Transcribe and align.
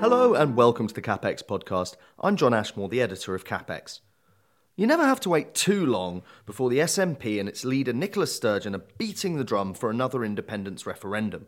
Hello 0.00 0.34
and 0.34 0.54
welcome 0.54 0.86
to 0.86 0.94
the 0.94 1.00
CapX 1.00 1.42
podcast. 1.42 1.96
I'm 2.20 2.36
John 2.36 2.52
Ashmore, 2.52 2.90
the 2.90 3.00
editor 3.00 3.34
of 3.34 3.46
CapX. 3.46 4.00
You 4.76 4.86
never 4.86 5.04
have 5.04 5.20
to 5.20 5.30
wait 5.30 5.54
too 5.54 5.86
long 5.86 6.22
before 6.44 6.68
the 6.68 6.80
SNP 6.80 7.40
and 7.40 7.48
its 7.48 7.64
leader 7.64 7.92
Nicola 7.92 8.26
Sturgeon 8.26 8.74
are 8.74 8.84
beating 8.98 9.36
the 9.36 9.44
drum 9.44 9.72
for 9.72 9.88
another 9.88 10.24
independence 10.24 10.84
referendum. 10.84 11.46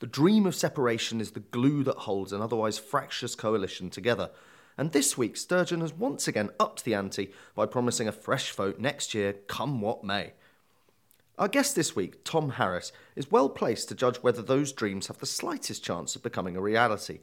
The 0.00 0.06
dream 0.06 0.44
of 0.44 0.54
separation 0.54 1.22
is 1.22 1.30
the 1.30 1.40
glue 1.40 1.82
that 1.84 1.96
holds 1.98 2.32
an 2.34 2.42
otherwise 2.42 2.78
fractious 2.78 3.34
coalition 3.34 3.88
together. 3.88 4.30
And 4.78 4.92
this 4.92 5.16
week, 5.16 5.36
Sturgeon 5.36 5.80
has 5.80 5.94
once 5.94 6.28
again 6.28 6.50
upped 6.60 6.84
the 6.84 6.94
ante 6.94 7.32
by 7.54 7.66
promising 7.66 8.08
a 8.08 8.12
fresh 8.12 8.50
vote 8.52 8.78
next 8.78 9.14
year, 9.14 9.32
come 9.32 9.80
what 9.80 10.04
may. 10.04 10.32
Our 11.38 11.48
guest 11.48 11.74
this 11.74 11.94
week, 11.94 12.24
Tom 12.24 12.50
Harris, 12.50 12.92
is 13.14 13.30
well 13.30 13.48
placed 13.48 13.88
to 13.88 13.94
judge 13.94 14.16
whether 14.18 14.42
those 14.42 14.72
dreams 14.72 15.06
have 15.06 15.18
the 15.18 15.26
slightest 15.26 15.84
chance 15.84 16.16
of 16.16 16.22
becoming 16.22 16.56
a 16.56 16.62
reality. 16.62 17.20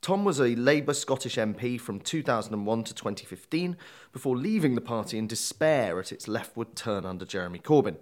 Tom 0.00 0.24
was 0.24 0.40
a 0.40 0.56
Labour 0.56 0.94
Scottish 0.94 1.36
MP 1.36 1.80
from 1.80 2.00
2001 2.00 2.84
to 2.84 2.94
2015 2.94 3.76
before 4.12 4.36
leaving 4.36 4.74
the 4.74 4.80
party 4.80 5.18
in 5.18 5.28
despair 5.28 6.00
at 6.00 6.10
its 6.10 6.26
leftward 6.26 6.74
turn 6.74 7.06
under 7.06 7.24
Jeremy 7.24 7.60
Corbyn. 7.60 7.96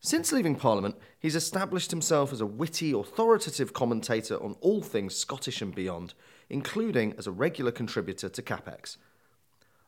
Since 0.00 0.32
leaving 0.32 0.56
Parliament, 0.56 0.96
he's 1.18 1.36
established 1.36 1.90
himself 1.90 2.32
as 2.32 2.40
a 2.40 2.46
witty, 2.46 2.92
authoritative 2.92 3.72
commentator 3.72 4.42
on 4.42 4.56
all 4.60 4.82
things 4.82 5.14
Scottish 5.14 5.62
and 5.62 5.74
beyond, 5.74 6.12
including 6.52 7.14
as 7.18 7.26
a 7.26 7.32
regular 7.32 7.72
contributor 7.72 8.28
to 8.28 8.42
CapX. 8.42 8.98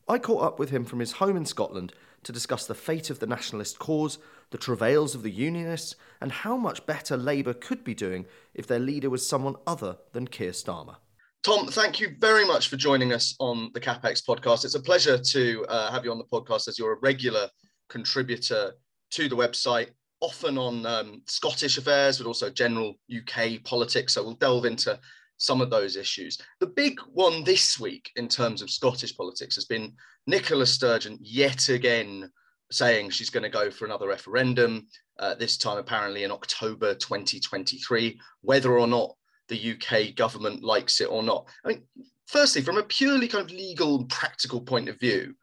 I 0.08 0.18
caught 0.18 0.42
up 0.42 0.58
with 0.58 0.70
him 0.70 0.84
from 0.84 0.98
his 0.98 1.12
home 1.12 1.36
in 1.36 1.44
Scotland 1.44 1.92
to 2.24 2.32
discuss 2.32 2.66
the 2.66 2.74
fate 2.74 3.10
of 3.10 3.20
the 3.20 3.26
nationalist 3.26 3.78
cause, 3.78 4.18
the 4.50 4.58
travails 4.58 5.14
of 5.14 5.22
the 5.22 5.30
Unionists, 5.30 5.94
and 6.20 6.32
how 6.32 6.56
much 6.56 6.86
better 6.86 7.16
Labour 7.16 7.52
could 7.52 7.84
be 7.84 7.94
doing 7.94 8.26
if 8.54 8.66
their 8.66 8.78
leader 8.78 9.10
was 9.10 9.26
someone 9.26 9.56
other 9.66 9.98
than 10.12 10.26
Keir 10.26 10.52
Starmer. 10.52 10.96
Tom, 11.42 11.66
thank 11.66 12.00
you 12.00 12.16
very 12.18 12.46
much 12.46 12.68
for 12.68 12.76
joining 12.76 13.12
us 13.12 13.34
on 13.38 13.70
the 13.74 13.80
CapX 13.80 14.24
podcast. 14.26 14.64
It's 14.64 14.74
a 14.74 14.80
pleasure 14.80 15.18
to 15.18 15.66
uh, 15.68 15.92
have 15.92 16.04
you 16.04 16.10
on 16.10 16.18
the 16.18 16.24
podcast 16.24 16.68
as 16.68 16.78
you're 16.78 16.94
a 16.94 17.00
regular 17.00 17.48
contributor 17.90 18.72
to 19.10 19.28
the 19.28 19.36
website, 19.36 19.90
often 20.20 20.56
on 20.56 20.86
um, 20.86 21.20
Scottish 21.26 21.76
affairs, 21.76 22.16
but 22.16 22.26
also 22.26 22.48
general 22.48 22.94
UK 23.14 23.62
politics. 23.64 24.14
So 24.14 24.22
we'll 24.22 24.34
delve 24.34 24.64
into 24.64 24.98
some 25.36 25.60
of 25.60 25.70
those 25.70 25.96
issues. 25.96 26.38
The 26.60 26.66
big 26.66 26.98
one 27.12 27.44
this 27.44 27.78
week 27.78 28.10
in 28.16 28.28
terms 28.28 28.62
of 28.62 28.70
Scottish 28.70 29.16
politics 29.16 29.54
has 29.56 29.64
been 29.64 29.92
Nicola 30.26 30.66
Sturgeon 30.66 31.18
yet 31.20 31.68
again 31.68 32.30
saying 32.70 33.10
she's 33.10 33.30
going 33.30 33.42
to 33.42 33.48
go 33.48 33.70
for 33.70 33.84
another 33.84 34.08
referendum, 34.08 34.86
uh, 35.18 35.34
this 35.34 35.56
time 35.56 35.78
apparently 35.78 36.24
in 36.24 36.30
October 36.30 36.94
2023, 36.94 38.18
whether 38.40 38.78
or 38.78 38.86
not 38.86 39.14
the 39.48 39.72
UK 39.72 40.14
government 40.14 40.62
likes 40.62 41.00
it 41.00 41.10
or 41.10 41.22
not. 41.22 41.46
I 41.64 41.68
mean, 41.68 41.82
firstly, 42.26 42.62
from 42.62 42.78
a 42.78 42.82
purely 42.82 43.28
kind 43.28 43.44
of 43.44 43.54
legal 43.54 44.00
and 44.00 44.08
practical 44.08 44.60
point 44.60 44.88
of 44.88 44.98
view, 44.98 45.34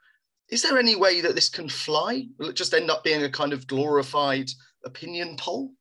is 0.49 0.61
there 0.61 0.77
any 0.77 0.95
way 0.95 1.21
that 1.21 1.35
this 1.35 1.49
can 1.49 1.69
fly? 1.69 2.27
Will 2.37 2.49
it 2.49 2.55
just 2.55 2.73
end 2.73 2.91
up 2.91 3.03
being 3.03 3.23
a 3.23 3.29
kind 3.29 3.53
of 3.53 3.67
glorified 3.67 4.49
opinion 4.83 5.37
poll? 5.37 5.71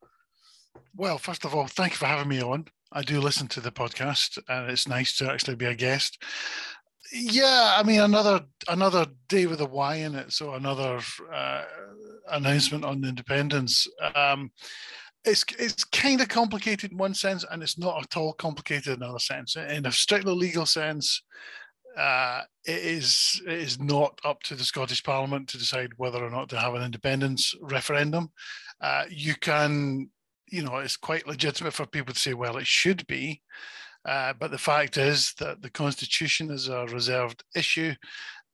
Well, 0.94 1.19
first 1.19 1.44
of 1.44 1.54
all, 1.54 1.66
thank 1.66 1.93
you 1.93 1.99
for 1.99 2.06
having 2.06 2.28
me 2.28 2.43
on. 2.43 2.66
I 2.93 3.03
do 3.03 3.21
listen 3.21 3.47
to 3.49 3.61
the 3.61 3.71
podcast, 3.71 4.39
and 4.49 4.71
it's 4.71 4.89
nice 4.89 5.17
to 5.19 5.31
actually 5.31 5.56
be 5.56 5.67
a 5.67 5.75
guest. 5.75 6.23
Yeah, 7.12 7.75
I 7.77 7.83
mean 7.83 8.01
another 8.01 8.45
another 8.69 9.06
day 9.28 9.47
with 9.47 9.61
a 9.61 9.67
Y 9.67 9.97
in 9.97 10.15
it, 10.15 10.33
so 10.33 10.55
another 10.55 11.00
uh, 11.33 11.65
announcement 12.31 12.84
on 12.84 13.05
independence. 13.05 13.87
Um, 14.15 14.53
it's 15.25 15.45
it's 15.59 15.84
kind 15.84 16.21
of 16.21 16.29
complicated 16.29 16.93
in 16.93 16.99
one 16.99 17.15
sense, 17.15 17.45
and 17.50 17.62
it's 17.62 17.79
not 17.79 18.03
at 18.03 18.17
all 18.17 18.33
complicated 18.33 18.97
in 18.97 19.03
another 19.03 19.19
sense. 19.19 19.56
In 19.56 19.87
a 19.87 19.93
strictly 19.93 20.33
legal 20.33 20.67
sense, 20.67 21.23
uh, 21.97 22.43
it 22.65 22.79
is 22.79 23.43
it 23.47 23.59
is 23.59 23.81
not 23.81 24.19
up 24.25 24.43
to 24.45 24.55
the 24.55 24.65
Scottish 24.65 25.03
Parliament 25.03 25.49
to 25.49 25.59
decide 25.59 25.91
whether 25.97 26.25
or 26.25 26.31
not 26.31 26.49
to 26.50 26.59
have 26.59 26.75
an 26.75 26.83
independence 26.83 27.55
referendum. 27.61 28.31
Uh, 28.81 29.05
you 29.11 29.34
can, 29.34 30.09
you 30.50 30.62
know, 30.62 30.78
it's 30.78 30.97
quite 30.97 31.27
legitimate 31.27 31.72
for 31.72 31.87
people 31.87 32.12
to 32.12 32.21
say, 32.21 32.34
well, 32.34 32.56
it 32.56 32.66
should 32.66 33.06
be. 33.06 33.41
Uh, 34.05 34.33
but 34.38 34.50
the 34.50 34.59
fact 34.59 34.97
is 34.97 35.34
that 35.38 35.62
the 35.62 35.71
Constitution 35.71 36.50
is 36.50 36.69
a 36.69 36.87
reserved 36.87 37.44
issue. 37.55 37.94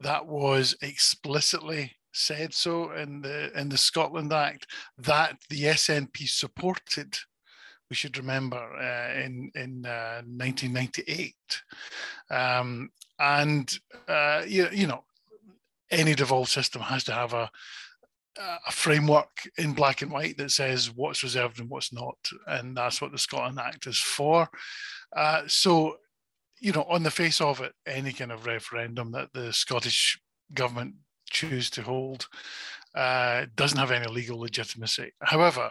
That 0.01 0.27
was 0.27 0.77
explicitly 0.83 1.93
said 2.13 2.55
so 2.55 2.93
in 2.93 3.21
the 3.21 3.53
in 3.59 3.69
the 3.69 3.77
Scotland 3.77 4.33
Act 4.33 4.67
that 4.99 5.37
the 5.51 5.65
SNP 5.65 6.29
supported. 6.29 7.17
We 7.89 7.95
should 7.95 8.19
remember 8.19 8.57
uh, 8.59 9.21
in 9.21 9.51
in 9.55 9.87
uh, 9.87 10.23
1998, 10.27 11.35
um, 12.31 12.91
and 13.21 13.79
uh, 14.09 14.43
you, 14.45 14.69
you 14.73 14.89
know 14.89 15.05
any 15.91 16.15
devolved 16.15 16.51
system 16.51 16.83
has 16.83 17.05
to 17.05 17.13
have 17.13 17.33
a 17.33 17.49
a 18.39 18.73
framework 18.73 19.49
in 19.59 19.73
black 19.73 20.03
and 20.03 20.11
white 20.11 20.37
that 20.39 20.51
says 20.51 20.93
what's 20.95 21.23
reserved 21.23 21.61
and 21.61 21.71
what's 21.71 21.93
not, 21.93 22.17
and 22.47 22.77
that's 22.77 23.01
what 23.01 23.13
the 23.13 23.19
Scotland 23.19 23.59
Act 23.59 23.87
is 23.87 23.99
for. 23.99 24.49
Uh, 25.15 25.43
so, 25.47 25.97
you 26.61 26.73
know, 26.73 26.85
on 26.85 27.03
the 27.03 27.11
face 27.11 27.41
of 27.41 27.61
it, 27.61 27.73
any 27.87 28.13
kind 28.13 28.33
of 28.33 28.47
referendum 28.47 29.13
that 29.13 29.33
the 29.33 29.53
Scottish 29.53 30.21
government 30.55 30.95
choose 31.31 31.71
to 31.71 31.83
hold 31.83 32.27
uh, 32.95 33.47
doesn't 33.57 33.79
have 33.79 33.91
any 33.91 34.07
legal 34.07 34.39
legitimacy. 34.39 35.13
However, 35.23 35.71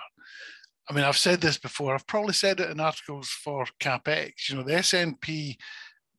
I 0.89 0.93
mean, 0.93 1.03
I've 1.03 1.17
said 1.17 1.41
this 1.41 1.57
before. 1.57 1.95
I've 1.95 2.07
probably 2.07 2.33
said 2.33 2.59
it 2.59 2.69
in 2.69 2.79
articles 2.79 3.29
for 3.29 3.65
CapX. 3.79 4.49
You 4.49 4.57
know, 4.57 4.63
the 4.63 4.73
SNP, 4.73 5.55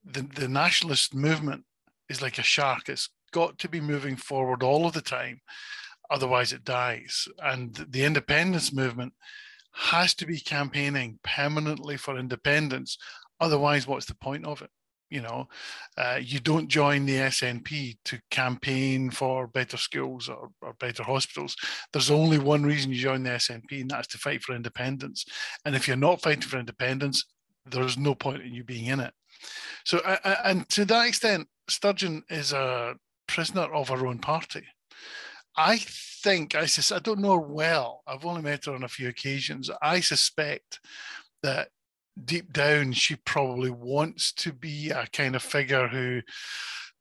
the, 0.05 0.23
the 0.23 0.49
nationalist 0.49 1.15
movement 1.15 1.65
is 2.09 2.21
like 2.21 2.39
a 2.39 2.43
shark. 2.43 2.89
It's 2.89 3.09
got 3.33 3.59
to 3.59 3.69
be 3.69 3.81
moving 3.81 4.17
forward 4.17 4.63
all 4.63 4.87
of 4.87 4.93
the 4.93 5.01
time, 5.01 5.41
otherwise 6.11 6.53
it 6.53 6.65
dies. 6.65 7.29
And 7.43 7.75
the 7.75 8.05
independence 8.05 8.73
movement 8.73 9.13
has 9.73 10.15
to 10.15 10.27
be 10.27 10.41
campaigning 10.41 11.19
permanently 11.23 11.97
for 11.97 12.19
independence. 12.19 12.97
Otherwise, 13.41 13.87
what's 13.87 14.07
the 14.07 14.15
point 14.15 14.47
of 14.47 14.63
it? 14.63 14.71
you 15.11 15.21
know 15.21 15.49
uh, 15.97 16.19
you 16.21 16.41
don't 16.41 16.69
join 16.69 17.07
the 17.07 17.17
snp 17.17 17.97
to 18.05 18.19
campaign 18.31 19.11
for 19.11 19.47
better 19.47 19.77
schools 19.77 20.29
or, 20.29 20.51
or, 20.63 20.73
better 20.75 21.03
hospitals 21.03 21.57
there's 21.93 22.11
only 22.11 22.39
one 22.39 22.65
reason 22.65 22.91
you 22.91 22.99
join 22.99 23.23
the 23.23 23.31
snp 23.31 23.81
and 23.81 23.91
that's 23.91 24.09
to 24.09 24.19
fight 24.19 24.43
for 24.43 24.55
independence 24.55 25.25
and 25.65 25.77
if 25.77 25.87
you're 25.87 25.97
not 25.97 26.21
fighting 26.21 26.43
for 26.43 26.59
independence 26.59 27.25
there's 27.67 27.99
no 27.99 28.15
point 28.15 28.43
in 28.43 28.53
you 28.53 28.65
being 28.65 28.87
in 28.87 29.01
it 29.01 29.13
so 29.85 29.99
and 30.45 30.69
to 30.69 30.85
that 30.85 31.07
extent 31.07 31.47
sturgeon 31.69 32.23
is 32.29 32.53
a 32.53 32.95
prisoner 33.27 33.73
of 33.75 33.89
her 33.89 34.07
own 34.07 34.19
party 34.19 34.65
i 35.57 35.79
think 35.79 36.55
i 36.55 36.67
sus- 36.67 36.93
i 36.93 36.99
don't 36.99 37.21
know 37.21 37.33
her 37.33 37.39
well 37.39 38.03
i've 38.07 38.25
only 38.25 38.43
met 38.43 38.65
her 38.65 38.75
on 38.75 38.85
a 38.85 38.89
few 38.89 39.09
occasions 39.09 39.71
i 39.83 40.01
suspect 40.01 40.81
that 41.43 41.69
deep 42.25 42.53
down, 42.53 42.93
she 42.93 43.17
probably 43.17 43.71
wants 43.71 44.33
to 44.33 44.53
be 44.53 44.91
a 44.91 45.07
kind 45.13 45.37
of 45.37 45.43
figure 45.43 45.89
who 45.89 46.23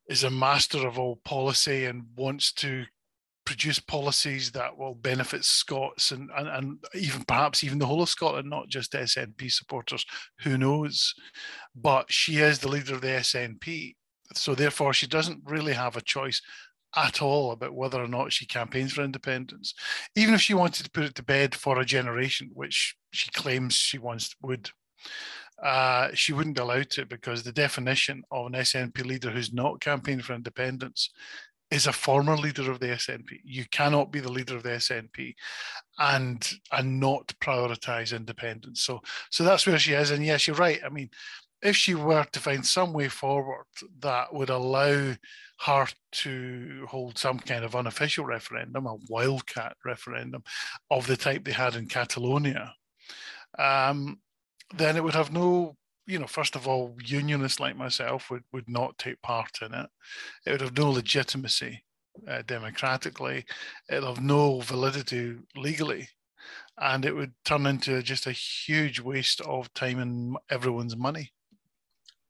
is 0.08 0.24
a 0.24 0.30
master 0.30 0.86
of 0.86 0.98
all 0.98 1.16
policy 1.24 1.86
and 1.86 2.04
wants 2.16 2.52
to 2.52 2.84
produce 3.44 3.78
policies 3.78 4.50
that 4.50 4.76
will 4.76 4.94
benefit 4.94 5.44
Scots 5.44 6.10
and, 6.10 6.30
and, 6.36 6.48
and 6.48 6.78
even 6.94 7.22
perhaps 7.24 7.62
even 7.62 7.78
the 7.78 7.86
whole 7.86 8.02
of 8.02 8.08
Scotland, 8.08 8.50
not 8.50 8.68
just 8.68 8.92
SNP 8.92 9.50
supporters. 9.50 10.04
Who 10.40 10.58
knows? 10.58 11.14
But 11.74 12.12
she 12.12 12.38
is 12.38 12.58
the 12.58 12.68
leader 12.68 12.94
of 12.94 13.00
the 13.00 13.08
SNP. 13.08 13.94
So 14.34 14.54
therefore, 14.54 14.92
she 14.92 15.06
doesn't 15.06 15.42
really 15.44 15.72
have 15.72 15.96
a 15.96 16.00
choice 16.00 16.42
at 16.94 17.20
all 17.20 17.52
about 17.52 17.74
whether 17.74 18.02
or 18.02 18.08
not 18.08 18.32
she 18.32 18.46
campaigns 18.46 18.92
for 18.92 19.02
independence. 19.02 19.74
Even 20.14 20.34
if 20.34 20.40
she 20.40 20.54
wanted 20.54 20.84
to 20.84 20.90
put 20.90 21.04
it 21.04 21.14
to 21.16 21.22
bed 21.22 21.54
for 21.54 21.78
a 21.78 21.84
generation, 21.84 22.50
which 22.54 22.96
she 23.12 23.30
claims 23.30 23.74
she 23.74 23.98
once 23.98 24.34
would, 24.42 24.70
uh, 25.62 26.08
she 26.14 26.32
wouldn't 26.32 26.58
allow 26.58 26.76
it 26.76 26.98
because 27.08 27.42
the 27.42 27.52
definition 27.52 28.22
of 28.30 28.46
an 28.46 28.52
SNP 28.52 29.04
leader 29.04 29.30
who's 29.30 29.52
not 29.52 29.80
campaigning 29.80 30.22
for 30.22 30.34
independence 30.34 31.10
is 31.70 31.86
a 31.86 31.92
former 31.92 32.36
leader 32.36 32.70
of 32.70 32.78
the 32.78 32.86
SNP. 32.86 33.40
You 33.44 33.64
cannot 33.70 34.12
be 34.12 34.20
the 34.20 34.30
leader 34.30 34.56
of 34.56 34.62
the 34.62 34.70
SNP 34.70 35.34
and 35.98 36.52
and 36.70 37.00
not 37.00 37.32
prioritize 37.42 38.14
independence. 38.14 38.82
So 38.82 39.00
so 39.30 39.42
that's 39.44 39.66
where 39.66 39.78
she 39.78 39.92
is. 39.92 40.10
And 40.10 40.24
yes, 40.24 40.46
you're 40.46 40.56
right. 40.56 40.80
I 40.84 40.90
mean, 40.90 41.10
if 41.66 41.74
she 41.74 41.96
were 41.96 42.24
to 42.30 42.38
find 42.40 42.64
some 42.64 42.92
way 42.92 43.08
forward 43.08 43.66
that 43.98 44.32
would 44.32 44.50
allow 44.50 45.14
her 45.60 45.86
to 46.12 46.86
hold 46.88 47.18
some 47.18 47.40
kind 47.40 47.64
of 47.64 47.74
unofficial 47.74 48.24
referendum, 48.24 48.86
a 48.86 48.96
wildcat 49.08 49.76
referendum 49.84 50.44
of 50.92 51.08
the 51.08 51.16
type 51.16 51.44
they 51.44 51.52
had 51.52 51.74
in 51.74 51.88
Catalonia, 51.88 52.72
um, 53.58 54.20
then 54.76 54.96
it 54.96 55.02
would 55.02 55.14
have 55.14 55.32
no 55.32 55.76
you 56.08 56.20
know, 56.20 56.26
first 56.28 56.54
of 56.54 56.68
all, 56.68 56.96
unionists 57.04 57.58
like 57.58 57.76
myself 57.76 58.30
would, 58.30 58.44
would 58.52 58.68
not 58.68 58.96
take 58.96 59.20
part 59.22 59.58
in 59.60 59.74
it. 59.74 59.86
It 60.46 60.52
would 60.52 60.60
have 60.60 60.76
no 60.76 60.90
legitimacy 60.90 61.82
uh, 62.28 62.42
democratically. 62.46 63.44
It'll 63.90 64.14
have 64.14 64.22
no 64.22 64.60
validity 64.60 65.34
legally. 65.56 66.08
And 66.78 67.04
it 67.04 67.12
would 67.12 67.32
turn 67.44 67.66
into 67.66 68.00
just 68.04 68.28
a 68.28 68.32
huge 68.32 69.00
waste 69.00 69.40
of 69.40 69.72
time 69.74 69.98
and 69.98 70.36
everyone's 70.48 70.96
money. 70.96 71.32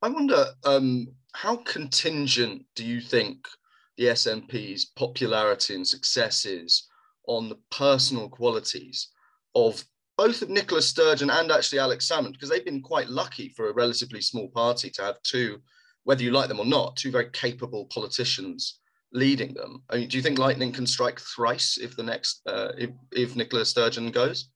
I 0.02 0.08
wonder 0.08 0.46
um, 0.64 1.08
how 1.34 1.56
contingent 1.56 2.64
do 2.74 2.84
you 2.84 3.00
think 3.00 3.46
the 3.96 4.06
SNP's 4.06 4.84
popularity 4.84 5.74
and 5.74 5.86
success 5.86 6.44
is 6.44 6.86
on 7.26 7.48
the 7.48 7.58
personal 7.70 8.28
qualities 8.28 9.08
of 9.54 9.82
both 10.16 10.42
of 10.42 10.48
Nicola 10.48 10.82
Sturgeon 10.82 11.30
and 11.30 11.50
actually 11.50 11.78
Alex 11.78 12.08
Salmond, 12.08 12.32
because 12.32 12.48
they've 12.48 12.64
been 12.64 12.82
quite 12.82 13.08
lucky 13.08 13.50
for 13.50 13.68
a 13.68 13.74
relatively 13.74 14.20
small 14.20 14.48
party 14.48 14.90
to 14.90 15.02
have 15.02 15.20
two, 15.22 15.60
whether 16.04 16.22
you 16.22 16.30
like 16.30 16.48
them 16.48 16.60
or 16.60 16.66
not, 16.66 16.96
two 16.96 17.10
very 17.10 17.30
capable 17.32 17.86
politicians 17.86 18.80
leading 19.12 19.54
them. 19.54 19.82
I 19.90 19.96
mean, 19.96 20.08
do 20.08 20.16
you 20.16 20.22
think 20.22 20.38
lightning 20.38 20.72
can 20.72 20.86
strike 20.86 21.20
thrice 21.20 21.78
if 21.78 21.96
the 21.96 22.02
next 22.02 22.40
uh, 22.46 22.72
if, 22.78 22.90
if 23.12 23.36
Nicola 23.36 23.64
Sturgeon 23.64 24.10
goes? 24.10 24.48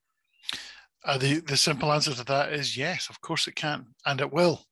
Uh, 1.04 1.18
the 1.18 1.40
the 1.40 1.56
simple 1.56 1.92
answer 1.92 2.14
to 2.14 2.24
that 2.24 2.52
is 2.52 2.76
yes, 2.76 3.08
of 3.08 3.20
course 3.20 3.46
it 3.46 3.56
can, 3.56 3.86
and 4.06 4.20
it 4.20 4.32
will, 4.32 4.66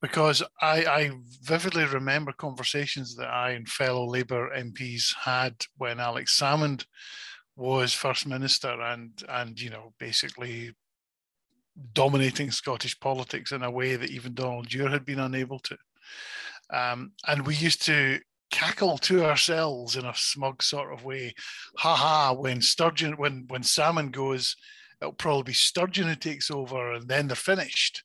because 0.00 0.42
I, 0.60 0.84
I 0.84 1.10
vividly 1.42 1.84
remember 1.84 2.32
conversations 2.32 3.14
that 3.16 3.28
I 3.28 3.50
and 3.50 3.68
fellow 3.68 4.04
Labour 4.04 4.50
MPs 4.56 5.14
had 5.14 5.54
when 5.76 6.00
Alex 6.00 6.38
Salmond 6.38 6.84
was 7.56 7.92
first 7.94 8.26
minister 8.26 8.80
and 8.80 9.10
and 9.28 9.60
you 9.60 9.70
know 9.70 9.92
basically 9.98 10.72
dominating 11.92 12.50
Scottish 12.50 12.98
politics 12.98 13.52
in 13.52 13.62
a 13.62 13.70
way 13.70 13.96
that 13.96 14.10
even 14.10 14.34
Donald 14.34 14.68
Dewar 14.68 14.90
had 14.90 15.04
been 15.04 15.20
unable 15.20 15.58
to. 15.60 15.76
Um, 16.72 17.12
and 17.26 17.46
we 17.46 17.54
used 17.54 17.84
to 17.86 18.20
cackle 18.50 18.98
to 18.98 19.24
ourselves 19.24 19.96
in 19.96 20.04
a 20.04 20.14
smug 20.14 20.62
sort 20.62 20.92
of 20.92 21.04
way. 21.04 21.34
Ha 21.78 21.94
ha, 21.94 22.32
when 22.32 22.60
Sturgeon, 22.60 23.16
when 23.16 23.44
when 23.48 23.62
Salmond 23.62 24.12
goes, 24.12 24.56
it'll 25.00 25.12
probably 25.12 25.44
be 25.44 25.52
Sturgeon 25.54 26.08
who 26.08 26.14
takes 26.14 26.50
over 26.50 26.92
and 26.92 27.08
then 27.08 27.26
they're 27.26 27.36
finished. 27.36 28.04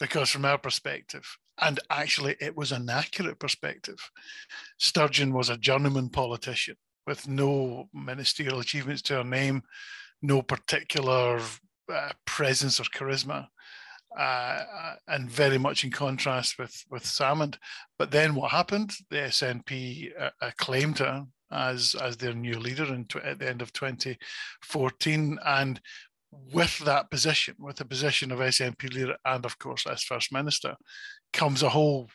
Because 0.00 0.30
from 0.30 0.44
our 0.44 0.58
perspective, 0.58 1.38
and 1.60 1.80
actually 1.90 2.36
it 2.40 2.56
was 2.56 2.72
an 2.72 2.88
accurate 2.88 3.38
perspective, 3.38 3.98
Sturgeon 4.78 5.32
was 5.32 5.48
a 5.48 5.56
journeyman 5.56 6.08
politician 6.08 6.76
with 7.06 7.26
no 7.26 7.88
ministerial 7.92 8.60
achievements 8.60 9.02
to 9.02 9.14
her 9.14 9.24
name, 9.24 9.62
no 10.22 10.42
particular 10.42 11.40
uh, 11.92 12.10
presence 12.26 12.78
or 12.78 12.84
charisma, 12.84 13.48
uh, 14.16 14.94
and 15.08 15.30
very 15.30 15.58
much 15.58 15.84
in 15.84 15.90
contrast 15.90 16.58
with 16.58 16.84
with 16.90 17.04
Salmond. 17.04 17.56
But 17.98 18.10
then 18.10 18.34
what 18.34 18.50
happened? 18.50 18.92
The 19.10 19.16
SNP 19.16 20.10
uh, 20.20 20.30
acclaimed 20.40 20.98
her 20.98 21.24
as 21.50 21.94
as 22.00 22.16
their 22.16 22.34
new 22.34 22.58
leader 22.58 22.84
in, 22.84 23.06
at 23.24 23.38
the 23.38 23.48
end 23.48 23.62
of 23.62 23.72
2014, 23.72 25.38
and 25.44 25.80
with 26.30 26.78
that 26.80 27.10
position, 27.10 27.54
with 27.58 27.76
the 27.76 27.84
position 27.84 28.30
of 28.32 28.38
SNP 28.38 28.92
leader 28.92 29.16
and 29.24 29.44
of 29.44 29.58
course 29.58 29.86
as 29.86 30.02
first 30.02 30.32
minister, 30.32 30.76
comes 31.32 31.62
a 31.62 31.68
whole 31.68 32.08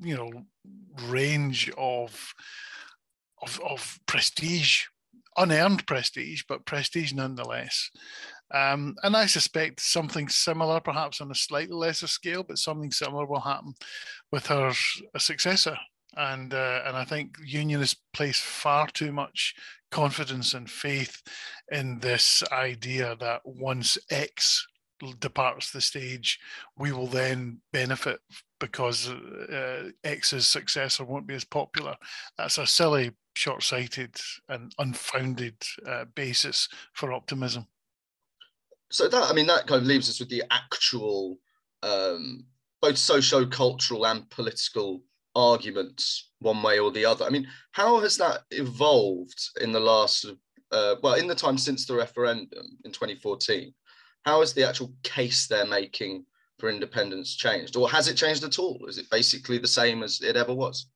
you 0.00 0.16
know 0.16 0.30
range 1.08 1.70
of 1.76 2.34
of, 3.42 3.60
of 3.60 3.98
prestige, 4.06 4.84
unearned 5.36 5.86
prestige, 5.86 6.42
but 6.48 6.66
prestige 6.66 7.12
nonetheless. 7.12 7.90
Um, 8.52 8.96
and 9.02 9.16
I 9.16 9.26
suspect 9.26 9.80
something 9.80 10.28
similar, 10.28 10.80
perhaps 10.80 11.20
on 11.20 11.30
a 11.30 11.34
slightly 11.34 11.74
lesser 11.74 12.08
scale, 12.08 12.42
but 12.42 12.58
something 12.58 12.90
similar 12.90 13.24
will 13.24 13.40
happen 13.40 13.74
with 14.32 14.46
her 14.48 14.72
successor. 15.16 15.76
And 16.16 16.52
uh, 16.52 16.82
and 16.86 16.96
I 16.96 17.04
think 17.04 17.36
unionists 17.44 18.00
place 18.12 18.40
far 18.40 18.88
too 18.88 19.12
much 19.12 19.54
confidence 19.90 20.54
and 20.54 20.70
faith 20.70 21.22
in 21.70 21.98
this 22.00 22.42
idea 22.52 23.16
that 23.20 23.40
once 23.44 23.98
X 24.10 24.66
departs 25.18 25.72
the 25.72 25.80
stage, 25.80 26.38
we 26.76 26.92
will 26.92 27.06
then 27.06 27.60
benefit 27.72 28.20
because 28.58 29.08
uh, 29.08 29.90
X's 30.04 30.46
successor 30.46 31.04
won't 31.04 31.26
be 31.26 31.34
as 31.34 31.44
popular. 31.44 31.96
That's 32.36 32.58
a 32.58 32.66
silly 32.66 33.12
short-sighted 33.34 34.16
and 34.48 34.74
unfounded 34.78 35.54
uh, 35.86 36.04
basis 36.14 36.68
for 36.92 37.12
optimism. 37.12 37.66
So 38.90 39.08
that 39.08 39.30
I 39.30 39.32
mean 39.32 39.46
that 39.46 39.66
kind 39.66 39.80
of 39.80 39.86
leaves 39.86 40.10
us 40.10 40.20
with 40.20 40.28
the 40.28 40.42
actual 40.50 41.38
um, 41.82 42.44
both 42.82 42.98
socio-cultural 42.98 44.06
and 44.06 44.28
political 44.30 45.02
arguments 45.34 46.30
one 46.40 46.62
way 46.62 46.78
or 46.78 46.90
the 46.90 47.04
other. 47.04 47.24
I 47.24 47.30
mean, 47.30 47.46
how 47.72 48.00
has 48.00 48.16
that 48.18 48.42
evolved 48.50 49.40
in 49.60 49.72
the 49.72 49.80
last 49.80 50.26
uh, 50.72 50.96
well 51.02 51.14
in 51.14 51.26
the 51.26 51.34
time 51.34 51.58
since 51.58 51.86
the 51.86 51.94
referendum 51.94 52.66
in 52.84 52.92
2014? 52.92 53.72
How 54.24 54.40
has 54.40 54.52
the 54.52 54.68
actual 54.68 54.92
case 55.02 55.46
they're 55.46 55.66
making 55.66 56.24
for 56.58 56.68
independence 56.68 57.36
changed, 57.36 57.76
or 57.76 57.88
has 57.88 58.08
it 58.08 58.16
changed 58.16 58.44
at 58.44 58.58
all? 58.58 58.84
Is 58.86 58.98
it 58.98 59.10
basically 59.10 59.58
the 59.58 59.66
same 59.66 60.02
as 60.02 60.20
it 60.20 60.36
ever 60.36 60.54
was? 60.54 60.86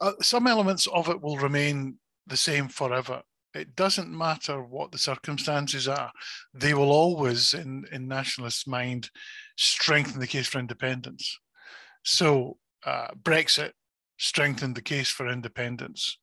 uh, 0.00 0.12
some 0.20 0.46
elements 0.46 0.86
of 0.88 1.08
it 1.08 1.20
will 1.20 1.36
remain 1.36 1.96
the 2.26 2.36
same 2.36 2.68
forever. 2.68 3.22
It 3.54 3.74
doesn't 3.74 4.16
matter 4.16 4.62
what 4.62 4.92
the 4.92 4.98
circumstances 4.98 5.88
are. 5.88 6.12
They 6.54 6.72
will 6.74 6.92
always, 6.92 7.52
in, 7.52 7.84
in 7.92 8.06
nationalists' 8.06 8.66
mind, 8.66 9.10
strengthen 9.56 10.20
the 10.20 10.26
case 10.26 10.46
for 10.46 10.58
independence. 10.58 11.38
So 12.04 12.56
uh, 12.84 13.08
Brexit 13.22 13.72
strengthened 14.18 14.74
the 14.74 14.82
case 14.82 15.08
for 15.08 15.28
independence. 15.28 16.18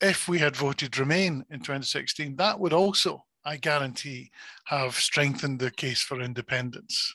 If 0.00 0.28
we 0.28 0.38
had 0.38 0.56
voted 0.56 0.98
Remain 0.98 1.44
in 1.50 1.58
2016, 1.60 2.36
that 2.36 2.58
would 2.58 2.72
also, 2.72 3.24
I 3.44 3.56
guarantee, 3.56 4.30
have 4.64 4.94
strengthened 4.94 5.58
the 5.58 5.70
case 5.70 6.00
for 6.00 6.20
independence 6.20 7.14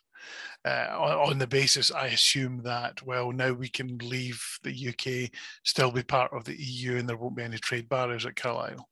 uh, 0.66 0.88
on, 0.92 1.32
on, 1.32 1.38
the 1.38 1.48
basis, 1.48 1.92
I 1.92 2.08
assume 2.08 2.62
that, 2.64 3.02
well, 3.06 3.32
now 3.32 3.52
we 3.52 3.68
can 3.68 3.98
leave 3.98 4.42
the 4.64 4.90
UK, 4.90 5.30
still 5.64 5.92
be 5.92 6.04
part 6.04 6.32
of 6.34 6.46
the 6.46 6.56
EU, 6.56 6.98
and 6.98 7.08
there 7.08 7.18
won't 7.18 7.36
be 7.36 7.44
any 7.44 7.58
trade 7.58 7.90
barriers 7.90 8.26
at 8.26 8.36
Carlisle. 8.36 8.88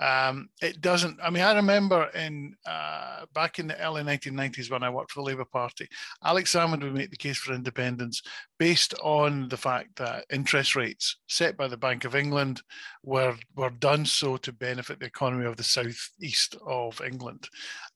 Um, 0.00 0.48
it 0.62 0.80
doesn't. 0.80 1.18
I 1.22 1.28
mean, 1.28 1.42
I 1.42 1.54
remember 1.54 2.08
in 2.14 2.56
uh, 2.66 3.26
back 3.34 3.58
in 3.58 3.66
the 3.66 3.78
early 3.84 4.02
1990s 4.02 4.70
when 4.70 4.82
I 4.82 4.88
worked 4.88 5.12
for 5.12 5.20
the 5.20 5.26
Labour 5.26 5.44
Party, 5.44 5.86
Alex 6.24 6.54
Salmond 6.54 6.82
would 6.82 6.94
make 6.94 7.10
the 7.10 7.16
case 7.16 7.36
for 7.36 7.52
independence 7.52 8.22
based 8.58 8.94
on 9.02 9.48
the 9.50 9.58
fact 9.58 9.96
that 9.96 10.24
interest 10.32 10.74
rates 10.74 11.16
set 11.28 11.54
by 11.56 11.68
the 11.68 11.76
Bank 11.76 12.06
of 12.06 12.16
England 12.16 12.62
were 13.04 13.36
were 13.56 13.70
done 13.70 14.06
so 14.06 14.38
to 14.38 14.52
benefit 14.52 15.00
the 15.00 15.06
economy 15.06 15.44
of 15.44 15.56
the 15.56 15.62
southeast 15.62 16.56
of 16.66 16.98
England, 17.02 17.46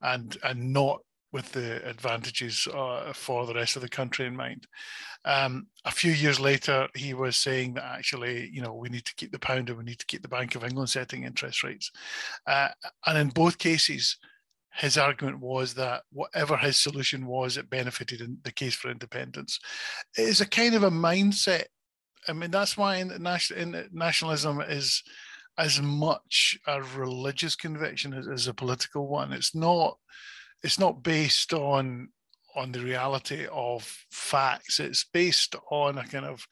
and 0.02 0.36
and 0.42 0.74
not 0.74 1.00
with 1.34 1.50
the 1.50 1.84
advantages 1.84 2.68
uh, 2.72 3.12
for 3.12 3.44
the 3.44 3.54
rest 3.54 3.74
of 3.74 3.82
the 3.82 3.88
country 3.88 4.24
in 4.24 4.36
mind. 4.36 4.68
Um, 5.24 5.66
a 5.84 5.90
few 5.90 6.12
years 6.12 6.38
later, 6.38 6.86
he 6.94 7.12
was 7.12 7.34
saying 7.36 7.74
that 7.74 7.82
actually, 7.84 8.48
you 8.52 8.62
know, 8.62 8.72
we 8.72 8.88
need 8.88 9.04
to 9.06 9.14
keep 9.16 9.32
the 9.32 9.38
pound 9.40 9.68
and 9.68 9.76
we 9.76 9.84
need 9.84 9.98
to 9.98 10.06
keep 10.06 10.22
the 10.22 10.28
Bank 10.28 10.54
of 10.54 10.62
England 10.62 10.90
setting 10.90 11.24
interest 11.24 11.64
rates. 11.64 11.90
Uh, 12.46 12.68
and 13.06 13.18
in 13.18 13.30
both 13.30 13.58
cases, 13.58 14.16
his 14.74 14.96
argument 14.96 15.40
was 15.40 15.74
that 15.74 16.02
whatever 16.12 16.56
his 16.56 16.76
solution 16.76 17.26
was, 17.26 17.56
it 17.56 17.68
benefited 17.68 18.20
in 18.20 18.38
the 18.44 18.52
case 18.52 18.76
for 18.76 18.88
independence. 18.88 19.58
It 20.16 20.28
is 20.28 20.40
a 20.40 20.46
kind 20.46 20.76
of 20.76 20.84
a 20.84 20.90
mindset. 20.90 21.64
I 22.28 22.32
mean, 22.32 22.52
that's 22.52 22.76
why 22.76 23.02
nationalism 23.02 24.60
is 24.60 25.02
as 25.58 25.82
much 25.82 26.56
a 26.68 26.80
religious 26.96 27.56
conviction 27.56 28.14
as, 28.14 28.28
as 28.28 28.46
a 28.46 28.54
political 28.54 29.08
one. 29.08 29.32
It's 29.32 29.52
not. 29.52 29.98
It's 30.62 30.78
not 30.78 31.02
based 31.02 31.52
on 31.52 32.08
on 32.56 32.70
the 32.70 32.80
reality 32.80 33.46
of 33.50 33.82
facts. 34.10 34.78
It's 34.78 35.04
based 35.04 35.56
on 35.70 35.98
a 35.98 36.04
kind 36.04 36.24
of 36.24 36.46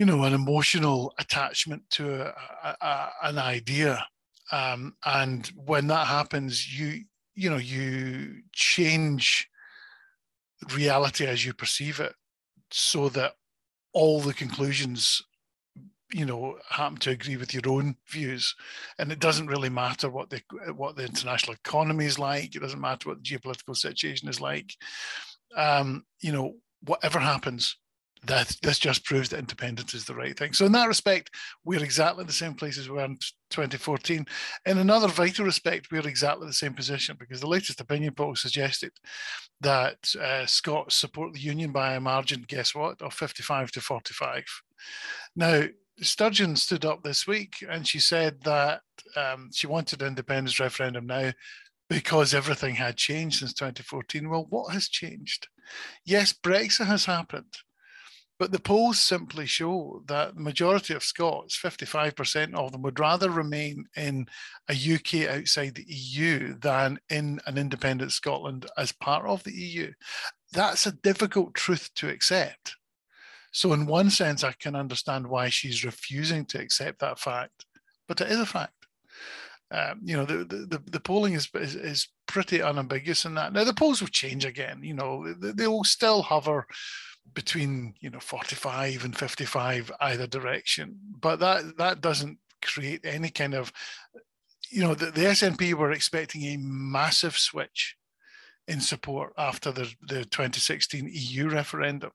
you 0.00 0.06
know 0.06 0.24
an 0.24 0.32
emotional 0.32 1.12
attachment 1.18 1.82
to 1.90 2.22
a, 2.22 2.34
a, 2.64 2.76
a, 2.80 3.10
an 3.24 3.38
idea 3.38 4.04
um, 4.50 4.96
and 5.04 5.46
when 5.54 5.86
that 5.88 6.06
happens 6.06 6.76
you 6.76 7.02
you 7.34 7.50
know 7.50 7.58
you 7.58 8.42
change 8.52 9.46
reality 10.74 11.26
as 11.26 11.44
you 11.44 11.52
perceive 11.52 12.00
it 12.00 12.14
so 12.70 13.10
that 13.10 13.34
all 13.92 14.20
the 14.20 14.34
conclusions 14.34 15.22
you 16.12 16.26
know 16.26 16.56
happen 16.68 16.96
to 16.96 17.10
agree 17.10 17.36
with 17.36 17.54
your 17.54 17.62
own 17.68 17.94
views 18.08 18.54
and 18.98 19.12
it 19.12 19.18
doesn't 19.18 19.46
really 19.46 19.68
matter 19.68 20.08
what 20.08 20.30
the 20.30 20.40
what 20.74 20.96
the 20.96 21.04
international 21.04 21.54
economy 21.54 22.04
is 22.04 22.18
like 22.18 22.54
it 22.54 22.62
doesn't 22.62 22.80
matter 22.80 23.08
what 23.08 23.18
the 23.18 23.24
geopolitical 23.24 23.76
situation 23.76 24.28
is 24.28 24.40
like 24.40 24.74
um, 25.56 26.04
you 26.20 26.32
know 26.32 26.54
whatever 26.84 27.18
happens 27.18 27.76
that 28.24 28.54
this 28.62 28.78
just 28.78 29.04
proves 29.04 29.30
that 29.30 29.38
independence 29.38 29.94
is 29.94 30.04
the 30.04 30.14
right 30.14 30.38
thing. 30.38 30.52
So 30.52 30.66
in 30.66 30.72
that 30.72 30.88
respect, 30.88 31.30
we're 31.64 31.82
exactly 31.82 32.24
the 32.24 32.32
same 32.32 32.54
place 32.54 32.76
as 32.76 32.88
we 32.88 32.96
were 32.96 33.04
in 33.04 33.16
2014. 33.50 34.26
In 34.66 34.78
another 34.78 35.08
vital 35.08 35.46
respect, 35.46 35.90
we're 35.90 36.06
exactly 36.06 36.46
the 36.46 36.52
same 36.52 36.74
position 36.74 37.16
because 37.18 37.40
the 37.40 37.46
latest 37.46 37.80
opinion 37.80 38.12
poll 38.14 38.36
suggested 38.36 38.92
that 39.62 40.14
uh, 40.20 40.44
Scots 40.44 40.96
support 40.96 41.32
the 41.32 41.40
union 41.40 41.72
by 41.72 41.94
a 41.94 42.00
margin, 42.00 42.44
guess 42.46 42.74
what, 42.74 43.00
of 43.00 43.14
55 43.14 43.70
to 43.72 43.80
45. 43.80 44.44
Now, 45.34 45.64
Sturgeon 46.02 46.56
stood 46.56 46.84
up 46.84 47.02
this 47.02 47.26
week 47.26 47.64
and 47.68 47.86
she 47.86 47.98
said 47.98 48.42
that 48.44 48.82
um, 49.16 49.50
she 49.52 49.66
wanted 49.66 50.02
an 50.02 50.08
independence 50.08 50.58
referendum 50.58 51.06
now 51.06 51.32
because 51.88 52.34
everything 52.34 52.76
had 52.76 52.96
changed 52.96 53.40
since 53.40 53.52
2014. 53.54 54.28
Well, 54.28 54.46
what 54.50 54.72
has 54.72 54.88
changed? 54.88 55.48
Yes, 56.04 56.32
Brexit 56.32 56.86
has 56.86 57.04
happened 57.04 57.56
but 58.40 58.52
the 58.52 58.58
polls 58.58 58.98
simply 58.98 59.44
show 59.44 60.02
that 60.06 60.34
the 60.34 60.40
majority 60.40 60.94
of 60.94 61.04
Scots, 61.04 61.60
55% 61.60 62.54
of 62.54 62.72
them, 62.72 62.80
would 62.80 62.98
rather 62.98 63.28
remain 63.30 63.84
in 63.94 64.28
a 64.66 64.72
UK 64.72 65.28
outside 65.28 65.74
the 65.74 65.84
EU 65.86 66.54
than 66.58 66.98
in 67.10 67.38
an 67.44 67.58
independent 67.58 68.12
Scotland 68.12 68.64
as 68.78 68.92
part 68.92 69.26
of 69.26 69.44
the 69.44 69.52
EU. 69.52 69.92
That's 70.52 70.86
a 70.86 70.92
difficult 70.92 71.52
truth 71.52 71.90
to 71.96 72.08
accept. 72.08 72.76
So, 73.52 73.72
in 73.72 73.86
one 73.86 74.10
sense, 74.10 74.44
I 74.44 74.52
can 74.52 74.76
understand 74.76 75.26
why 75.26 75.48
she's 75.48 75.84
refusing 75.84 76.44
to 76.46 76.60
accept 76.60 77.00
that 77.00 77.18
fact, 77.18 77.66
but 78.06 78.20
it 78.20 78.30
is 78.30 78.40
a 78.40 78.46
fact. 78.46 78.74
Um, 79.72 80.00
you 80.04 80.16
know, 80.16 80.24
the, 80.24 80.44
the, 80.44 80.82
the 80.84 81.00
polling 81.00 81.34
is, 81.34 81.48
is, 81.54 81.76
is 81.76 82.08
pretty 82.26 82.60
unambiguous 82.60 83.24
in 83.24 83.34
that. 83.34 83.52
Now, 83.52 83.62
the 83.62 83.74
polls 83.74 84.00
will 84.00 84.08
change 84.08 84.44
again. 84.44 84.80
You 84.82 84.94
know, 84.94 85.32
they, 85.34 85.52
they 85.52 85.66
will 85.68 85.84
still 85.84 86.22
hover 86.22 86.66
between 87.34 87.94
you 88.00 88.10
know 88.10 88.20
45 88.20 89.04
and 89.04 89.16
55 89.16 89.92
either 90.00 90.26
direction 90.26 90.98
but 91.20 91.38
that 91.40 91.76
that 91.78 92.00
doesn't 92.00 92.38
create 92.62 93.00
any 93.04 93.30
kind 93.30 93.54
of 93.54 93.72
you 94.70 94.82
know 94.82 94.94
the, 94.94 95.06
the 95.06 95.22
snp 95.22 95.74
were 95.74 95.92
expecting 95.92 96.42
a 96.44 96.56
massive 96.58 97.36
switch 97.36 97.96
in 98.66 98.80
support 98.80 99.32
after 99.38 99.70
the, 99.70 99.92
the 100.02 100.24
2016 100.24 101.08
eu 101.12 101.48
referendum 101.48 102.10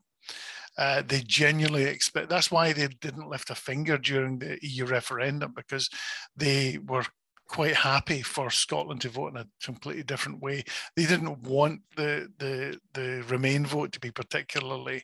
uh, 0.78 1.02
they 1.06 1.22
genuinely 1.22 1.84
expect 1.84 2.30
that's 2.30 2.52
why 2.52 2.74
they 2.74 2.88
didn't 2.88 3.30
lift 3.30 3.50
a 3.50 3.56
finger 3.56 3.98
during 3.98 4.40
the 4.40 4.58
eu 4.62 4.86
referendum 4.86 5.54
because 5.56 5.90
they 6.36 6.78
were 6.86 7.06
quite 7.48 7.76
happy 7.76 8.22
for 8.22 8.50
Scotland 8.50 9.02
to 9.02 9.10
vote 9.10 9.34
in 9.34 9.38
a 9.38 9.48
completely 9.64 10.04
different 10.04 10.42
way. 10.42 10.64
They 10.96 11.06
didn't 11.06 11.44
want 11.44 11.82
the 11.96 12.32
the 12.40 12.80
the 12.94 13.24
Remain 13.28 13.66
vote 13.66 13.92
to 13.94 14.00
be 14.00 14.12
particularly. 14.12 15.04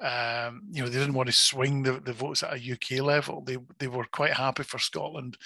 Um, 0.00 0.62
you 0.72 0.82
know, 0.82 0.88
they 0.88 0.98
didn't 0.98 1.14
want 1.14 1.28
to 1.28 1.32
swing 1.32 1.82
the, 1.82 2.00
the 2.00 2.12
votes 2.12 2.42
at 2.42 2.52
a 2.52 2.72
UK 2.72 3.02
level. 3.02 3.42
They 3.42 3.58
they 3.78 3.86
were 3.86 4.06
quite 4.12 4.32
happy 4.32 4.64
for 4.64 4.78
Scotland 4.78 5.36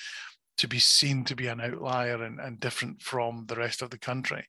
to 0.59 0.69
be 0.69 0.79
seen 0.79 1.25
to 1.25 1.37
be 1.37 1.47
an 1.47 1.61
outlier 1.61 2.23
and, 2.23 2.41
and 2.41 2.61
different 2.61 3.01
from 3.01 3.45
the 3.47 3.57
rest 3.57 3.81
of 3.81 3.91
the 3.91 3.99
country. 3.99 4.45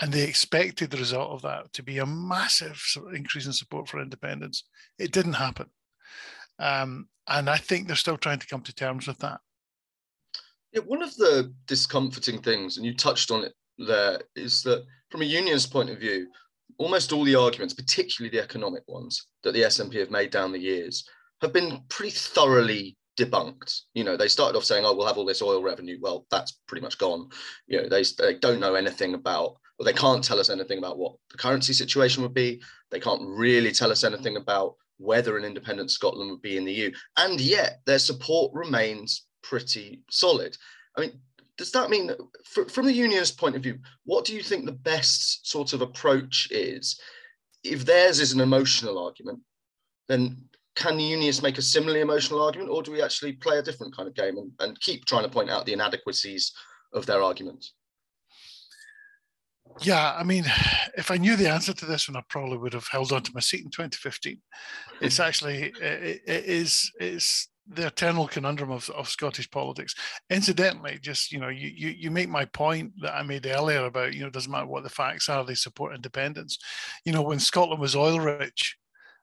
And 0.00 0.12
they 0.12 0.22
expected 0.22 0.90
the 0.90 0.98
result 0.98 1.30
of 1.30 1.42
that 1.42 1.72
to 1.72 1.82
be 1.82 1.98
a 1.98 2.06
massive 2.06 2.80
increase 3.14 3.46
in 3.46 3.52
support 3.52 3.88
for 3.88 4.00
independence. 4.00 4.64
It 4.98 5.12
didn't 5.12 5.34
happen. 5.34 5.66
Um, 6.58 7.08
and 7.26 7.50
I 7.50 7.56
think 7.56 7.86
they're 7.86 7.96
still 7.96 8.18
trying 8.18 8.38
to 8.38 8.46
come 8.46 8.62
to 8.62 8.74
terms 8.74 9.06
with 9.06 9.18
that. 9.18 9.40
Yeah, 10.72 10.82
one 10.82 11.02
of 11.02 11.14
the 11.16 11.52
discomforting 11.66 12.42
things, 12.42 12.76
and 12.76 12.84
you 12.84 12.94
touched 12.94 13.30
on 13.30 13.44
it 13.44 13.54
there, 13.78 14.20
is 14.34 14.62
that 14.62 14.84
from 15.10 15.22
a 15.22 15.26
union's 15.26 15.66
point 15.66 15.90
of 15.90 15.98
view, 15.98 16.28
almost 16.78 17.12
all 17.12 17.24
the 17.24 17.34
arguments, 17.34 17.74
particularly 17.74 18.36
the 18.36 18.42
economic 18.42 18.82
ones 18.86 19.28
that 19.42 19.52
the 19.52 19.62
SNP 19.62 19.94
have 19.94 20.10
made 20.10 20.30
down 20.30 20.52
the 20.52 20.58
years, 20.58 21.08
have 21.40 21.52
been 21.52 21.80
pretty 21.88 22.10
thoroughly 22.10 22.96
debunked. 23.16 23.80
You 23.94 24.04
know, 24.04 24.16
they 24.16 24.28
started 24.28 24.56
off 24.56 24.64
saying, 24.64 24.84
"Oh, 24.84 24.94
we'll 24.94 25.06
have 25.06 25.18
all 25.18 25.24
this 25.24 25.42
oil 25.42 25.62
revenue." 25.62 25.98
Well, 26.00 26.26
that's 26.30 26.52
pretty 26.66 26.82
much 26.82 26.98
gone. 26.98 27.28
You 27.66 27.82
know, 27.82 27.88
they 27.88 28.04
they 28.18 28.34
don't 28.38 28.60
know 28.60 28.74
anything 28.74 29.14
about, 29.14 29.56
or 29.78 29.84
they 29.84 29.92
can't 29.92 30.22
tell 30.22 30.40
us 30.40 30.50
anything 30.50 30.78
about 30.78 30.98
what 30.98 31.16
the 31.30 31.38
currency 31.38 31.72
situation 31.72 32.22
would 32.22 32.34
be. 32.34 32.62
They 32.90 33.00
can't 33.00 33.22
really 33.22 33.72
tell 33.72 33.90
us 33.90 34.04
anything 34.04 34.36
about 34.36 34.74
whether 34.98 35.36
an 35.36 35.44
independent 35.44 35.90
Scotland 35.90 36.30
would 36.30 36.42
be 36.42 36.56
in 36.56 36.64
the 36.64 36.72
EU, 36.72 36.92
and 37.16 37.40
yet 37.40 37.80
their 37.86 37.98
support 37.98 38.52
remains 38.54 39.26
pretty 39.42 40.02
solid. 40.10 40.56
I 40.96 41.02
mean, 41.02 41.20
does 41.58 41.72
that 41.72 41.90
mean, 41.90 42.10
from 42.44 42.86
the 42.86 42.92
unionist 42.92 43.38
point 43.38 43.56
of 43.56 43.62
view, 43.62 43.78
what 44.04 44.24
do 44.24 44.34
you 44.34 44.42
think 44.42 44.64
the 44.64 44.72
best 44.72 45.48
sort 45.48 45.72
of 45.72 45.80
approach 45.80 46.48
is? 46.50 47.00
If 47.64 47.84
theirs 47.84 48.20
is 48.20 48.32
an 48.32 48.40
emotional 48.40 49.02
argument, 49.02 49.40
then 50.08 50.48
can 50.76 50.96
the 50.96 51.02
unionists 51.02 51.42
make 51.42 51.58
a 51.58 51.62
similarly 51.62 52.00
emotional 52.00 52.42
argument, 52.42 52.70
or 52.70 52.82
do 52.82 52.92
we 52.92 53.02
actually 53.02 53.32
play 53.32 53.58
a 53.58 53.62
different 53.62 53.96
kind 53.96 54.08
of 54.08 54.14
game 54.14 54.36
and, 54.36 54.52
and 54.60 54.80
keep 54.80 55.04
trying 55.06 55.24
to 55.24 55.28
point 55.28 55.50
out 55.50 55.66
the 55.66 55.72
inadequacies 55.72 56.52
of 56.92 57.06
their 57.06 57.22
arguments? 57.22 57.72
Yeah, 59.80 60.14
I 60.16 60.22
mean, 60.22 60.44
if 60.96 61.10
I 61.10 61.16
knew 61.16 61.36
the 61.36 61.50
answer 61.50 61.72
to 61.72 61.86
this 61.86 62.08
one, 62.08 62.16
I 62.16 62.22
probably 62.28 62.58
would 62.58 62.72
have 62.72 62.88
held 62.90 63.12
on 63.12 63.22
to 63.22 63.32
my 63.34 63.40
seat 63.40 63.64
in 63.64 63.70
2015. 63.70 64.40
It's 65.00 65.20
actually 65.20 65.72
it, 65.80 66.22
it 66.26 66.44
is 66.44 66.90
it's 66.98 67.48
the 67.68 67.88
eternal 67.88 68.28
conundrum 68.28 68.70
of, 68.70 68.88
of 68.90 69.08
Scottish 69.08 69.50
politics. 69.50 69.94
Incidentally, 70.30 70.98
just 71.02 71.32
you 71.32 71.40
know, 71.40 71.48
you, 71.48 71.68
you 71.68 71.88
you 71.88 72.10
make 72.10 72.28
my 72.28 72.44
point 72.44 72.92
that 73.02 73.14
I 73.14 73.22
made 73.22 73.46
earlier 73.46 73.84
about 73.84 74.14
you 74.14 74.22
know 74.22 74.30
doesn't 74.30 74.52
matter 74.52 74.66
what 74.66 74.82
the 74.82 74.88
facts 74.88 75.28
are, 75.28 75.44
they 75.44 75.54
support 75.54 75.94
independence. 75.94 76.58
You 77.04 77.12
know, 77.12 77.22
when 77.22 77.40
Scotland 77.40 77.80
was 77.80 77.96
oil 77.96 78.20
rich, 78.20 78.76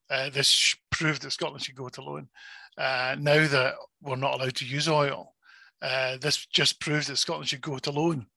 uh, 0.10 0.29
this 0.29 0.75
proved 0.93 1.23
that 1.23 1.31
Scotland 1.31 1.63
should 1.63 1.75
go 1.75 1.88
it 1.88 1.97
alone. 1.97 2.29
Uh, 2.77 3.15
now 3.19 3.45
that 3.47 3.75
we're 4.01 4.15
not 4.15 4.35
allowed 4.35 4.55
to 4.55 4.65
use 4.65 4.88
oil, 4.88 5.33
uh, 5.81 6.17
this 6.21 6.45
just 6.45 6.79
proves 6.79 7.07
that 7.07 7.17
Scotland 7.17 7.50
should 7.50 7.62
go 7.62 7.75
it 7.75 7.88
alone 7.88 8.27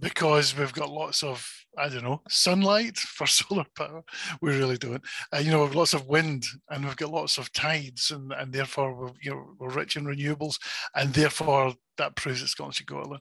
because 0.00 0.56
we've 0.56 0.72
got 0.72 0.90
lots 0.90 1.22
of 1.22 1.48
I 1.78 1.88
don't 1.88 2.04
know 2.04 2.20
sunlight 2.28 2.96
for 3.16 3.26
solar 3.26 3.64
power. 3.76 4.02
We 4.40 4.56
really 4.56 4.76
don't. 4.76 5.02
Uh, 5.32 5.38
you 5.38 5.50
know, 5.50 5.64
we've 5.64 5.74
lots 5.74 5.94
of 5.94 6.06
wind 6.06 6.44
and 6.68 6.84
we've 6.84 6.96
got 6.96 7.10
lots 7.10 7.38
of 7.38 7.52
tides, 7.52 8.10
and 8.10 8.32
and 8.32 8.52
therefore 8.52 8.94
we're 8.94 9.12
you 9.22 9.30
know 9.30 9.54
we're 9.58 9.70
rich 9.70 9.96
in 9.96 10.04
renewables, 10.04 10.58
and 10.94 11.14
therefore 11.14 11.74
that 11.96 12.16
proves 12.16 12.40
that 12.40 12.48
Scotland 12.48 12.74
should 12.74 12.86
go 12.86 13.00
alone. 13.00 13.20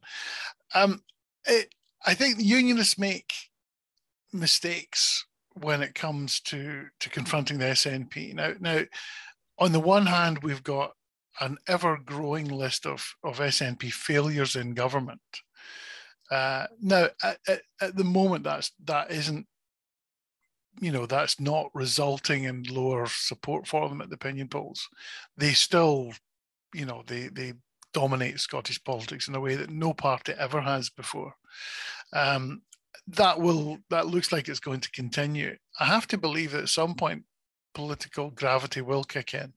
Um, 0.73 1.01
it, 1.45 1.73
I 2.05 2.15
think 2.15 2.37
the 2.37 2.43
unionists 2.43 2.97
make 2.97 3.33
mistakes 4.33 5.25
when 5.53 5.81
it 5.81 5.95
comes 5.95 6.39
to 6.41 6.85
to 6.99 7.09
confronting 7.09 7.59
the 7.59 7.65
SNP. 7.65 8.33
Now, 8.33 8.53
now, 8.59 8.81
on 9.59 9.71
the 9.71 9.79
one 9.79 10.05
hand, 10.05 10.39
we've 10.43 10.63
got 10.63 10.93
an 11.39 11.57
ever 11.67 11.97
growing 12.03 12.47
list 12.47 12.85
of 12.85 13.15
of 13.23 13.39
SNP 13.39 13.91
failures 13.91 14.55
in 14.55 14.73
government 14.73 15.21
uh, 16.31 16.65
now, 16.81 17.09
at, 17.21 17.37
at, 17.47 17.61
at, 17.81 17.95
the 17.95 18.03
moment, 18.03 18.43
that's 18.43 18.71
that 18.85 19.11
isn't, 19.11 19.45
you 20.79 20.91
know, 20.91 21.05
that's 21.05 21.39
not 21.39 21.69
resulting 21.73 22.45
in 22.45 22.63
lower 22.63 23.05
support 23.07 23.67
for 23.67 23.87
them 23.87 24.01
at 24.01 24.09
the 24.09 24.15
opinion 24.15 24.47
polls. 24.47 24.87
They 25.37 25.51
still, 25.51 26.11
you 26.73 26.85
know, 26.85 27.03
they 27.05 27.27
they 27.27 27.53
dominate 27.93 28.39
Scottish 28.39 28.83
politics 28.83 29.27
in 29.27 29.35
a 29.35 29.39
way 29.39 29.55
that 29.55 29.69
no 29.69 29.93
party 29.93 30.33
ever 30.37 30.61
has 30.61 30.89
before. 30.89 31.35
Um, 32.13 32.63
that 33.07 33.39
will 33.39 33.79
that 33.89 34.07
looks 34.07 34.31
like 34.31 34.47
it's 34.49 34.59
going 34.59 34.79
to 34.81 34.91
continue. 34.91 35.57
I 35.79 35.85
have 35.85 36.07
to 36.07 36.17
believe 36.17 36.51
that 36.51 36.63
at 36.63 36.69
some 36.69 36.95
point 36.95 37.23
political 37.73 38.29
gravity 38.31 38.81
will 38.81 39.03
kick 39.03 39.33
in. 39.33 39.53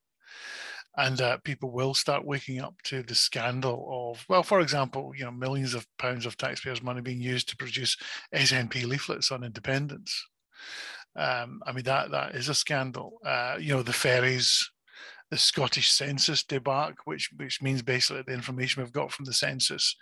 and 0.97 1.19
that 1.19 1.45
people 1.45 1.71
will 1.71 1.95
start 1.95 2.25
waking 2.25 2.61
up 2.61 2.75
to 2.83 3.02
the 3.02 3.14
scandal 3.14 3.87
of, 4.12 4.25
well, 4.28 4.43
for 4.43 4.61
example, 4.61 5.12
you 5.14 5.25
know, 5.25 5.31
millions 5.31 5.75
of 5.75 5.87
pounds 5.99 6.25
of 6.25 6.37
taxpayers' 6.38 6.83
money 6.83 7.02
being 7.02 7.21
used 7.21 7.49
to 7.49 7.57
produce 7.57 7.97
SNP 8.35 8.85
leaflets 8.87 9.31
on 9.31 9.45
independence. 9.45 10.26
Um, 11.16 11.61
I 11.66 11.73
mean, 11.73 11.85
that 11.85 12.11
that 12.11 12.35
is 12.35 12.49
a 12.49 12.55
scandal. 12.55 13.19
Uh, 13.25 13.57
you 13.61 13.75
know, 13.75 13.83
the 13.83 13.93
ferries, 13.93 14.71
the 15.31 15.38
Scottish 15.38 15.90
census 15.90 16.43
debacle, 16.45 16.97
which 17.05 17.31
which 17.37 17.62
means 17.62 17.83
basically 17.83 18.23
the 18.26 18.33
information 18.35 18.83
we've 18.83 18.93
got 18.93 19.12
from 19.12 19.25
the 19.26 19.33
census 19.33 19.97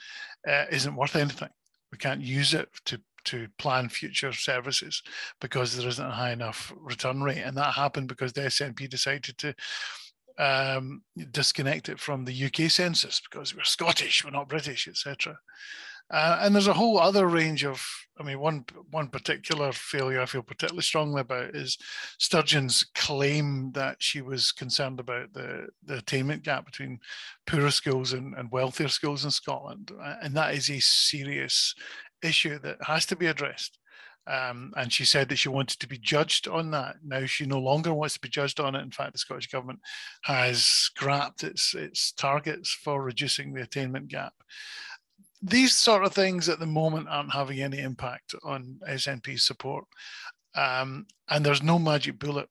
uh, 0.49 0.65
isn't 0.71 0.97
worth 0.97 1.17
anything. 1.17 1.51
We 1.93 1.99
can't 1.99 2.21
use 2.21 2.55
it 2.55 2.69
to 2.87 3.01
to 3.25 3.49
plan 3.59 3.89
future 3.89 4.33
services 4.33 5.03
because 5.41 5.77
there 5.77 5.89
isn't 5.89 6.07
a 6.07 6.11
high 6.11 6.33
enough 6.33 6.73
return 6.77 7.23
rate, 7.23 7.43
and 7.43 7.57
that 7.57 7.75
happened 7.75 8.09
because 8.09 8.33
the 8.33 8.43
SNP 8.43 8.89
decided 8.89 9.39
to 9.39 9.55
um, 10.39 11.03
disconnect 11.31 11.89
it 11.89 12.01
from 12.01 12.25
the 12.25 12.45
UK 12.45 12.71
census 12.71 13.21
because 13.21 13.55
we're 13.55 13.65
Scottish, 13.65 14.25
we're 14.25 14.31
not 14.31 14.49
British, 14.49 14.89
etc. 14.89 15.39
Uh, 16.11 16.39
and 16.43 16.55
there's 16.55 16.67
a 16.67 16.75
whole 16.75 16.99
other 16.99 17.27
range 17.27 17.65
of, 17.65 17.83
I 18.21 18.23
mean, 18.23 18.39
one 18.39 18.67
one 18.91 19.09
particular 19.09 19.73
failure 19.73 20.21
I 20.21 20.27
feel 20.27 20.43
particularly 20.43 20.83
strongly 20.83 21.23
about 21.23 21.57
is 21.57 21.79
Sturgeon's 22.19 22.85
claim 22.95 23.73
that 23.73 23.97
she 24.01 24.21
was 24.21 24.53
concerned 24.53 25.01
about 25.01 25.33
the, 25.33 25.69
the 25.83 25.97
attainment 25.97 26.43
gap 26.43 26.67
between 26.67 27.01
poorer 27.47 27.71
schools 27.71 28.13
and, 28.13 28.35
and 28.35 28.53
wealthier 28.53 28.89
schools 28.89 29.25
in 29.25 29.31
Scotland. 29.31 29.93
Uh, 29.99 30.17
and 30.23 30.35
that 30.35 30.55
is 30.55 30.69
a 30.69 30.79
serious 30.79 31.75
issue 32.25 32.59
that 32.61 32.79
has 32.83 33.07
to 33.07 33.17
be 33.17 33.27
addressed. 33.27 33.79
Um, 34.27 34.73
and 34.77 34.91
she 34.91 35.05
said 35.05 35.29
that 35.29 35.37
she 35.37 35.51
wanted 35.51 35.81
to 35.81 35.87
be 35.87 35.99
judged 35.99 36.49
on 36.49 36.71
that. 36.71 36.97
Now 37.05 37.27
she 37.27 37.45
no 37.45 37.59
longer 37.59 37.93
wants 37.93 38.15
to 38.15 38.21
be 38.21 38.31
judged 38.31 38.59
on 38.59 38.75
it. 38.75 38.81
In 38.81 38.91
fact, 38.91 39.13
the 39.13 39.19
Scottish 39.19 39.49
government 39.49 39.81
has 40.23 40.65
scrapped 40.65 41.45
its 41.45 41.75
its 41.75 42.13
targets 42.13 42.73
for 42.73 43.03
reducing 43.03 43.53
the 43.53 43.63
attainment 43.63 44.09
gap 44.09 44.33
these 45.45 45.75
sort 45.75 46.05
of 46.05 46.15
things 46.15 46.49
at 46.49 46.59
the 46.59 46.67
moment 46.67 47.07
aren't 47.09 47.33
having 47.33 47.61
any 47.61 47.79
impact 47.79 48.35
on 48.45 48.81
SNP 48.89 49.39
support. 49.39 49.85
Um, 50.55 51.07
and 51.29 51.45
there's 51.45 51.63
no 51.63 51.79
magic 51.79 52.19
bullet. 52.19 52.49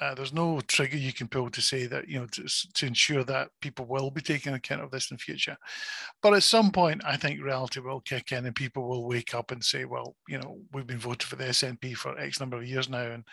Uh, 0.00 0.14
there's 0.14 0.32
no 0.32 0.60
trigger 0.66 0.96
you 0.96 1.12
can 1.12 1.28
pull 1.28 1.50
to 1.50 1.60
say 1.60 1.86
that, 1.86 2.08
you 2.08 2.18
know, 2.18 2.26
to, 2.26 2.44
to 2.72 2.86
ensure 2.86 3.22
that 3.22 3.50
people 3.60 3.84
will 3.84 4.10
be 4.10 4.22
taking 4.22 4.54
account 4.54 4.80
of 4.80 4.90
this 4.90 5.10
in 5.10 5.16
the 5.16 5.18
future. 5.18 5.56
But 6.22 6.32
at 6.32 6.42
some 6.42 6.70
point, 6.70 7.02
I 7.04 7.16
think 7.16 7.42
reality 7.42 7.80
will 7.80 8.00
kick 8.00 8.32
in 8.32 8.46
and 8.46 8.54
people 8.54 8.88
will 8.88 9.06
wake 9.06 9.34
up 9.34 9.50
and 9.50 9.62
say, 9.62 9.84
well, 9.84 10.16
you 10.26 10.38
know, 10.38 10.58
we've 10.72 10.86
been 10.86 10.98
voted 10.98 11.24
for 11.24 11.36
the 11.36 11.44
SNP 11.44 11.96
for 11.96 12.18
X 12.18 12.40
number 12.40 12.56
of 12.56 12.66
years 12.66 12.88
now 12.88 13.10
and 13.10 13.24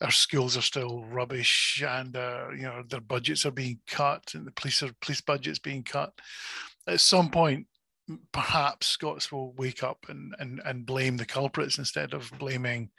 our 0.00 0.10
schools 0.10 0.56
are 0.56 0.62
still 0.62 1.04
rubbish 1.04 1.84
and, 1.86 2.16
uh, 2.16 2.46
you 2.56 2.62
know, 2.62 2.82
their 2.88 3.00
budgets 3.00 3.44
are 3.44 3.50
being 3.50 3.78
cut 3.86 4.32
and 4.34 4.46
the 4.46 4.52
police 4.52 4.82
are, 4.82 4.90
police 5.02 5.20
budgets 5.20 5.58
being 5.58 5.82
cut. 5.82 6.12
At 6.86 7.00
some 7.00 7.30
point, 7.30 7.66
perhaps 8.32 8.86
Scots 8.86 9.30
will 9.30 9.52
wake 9.52 9.82
up 9.82 10.06
and, 10.08 10.34
and, 10.38 10.62
and 10.64 10.86
blame 10.86 11.18
the 11.18 11.26
culprits 11.26 11.76
instead 11.76 12.14
of 12.14 12.30
blaming 12.38 12.90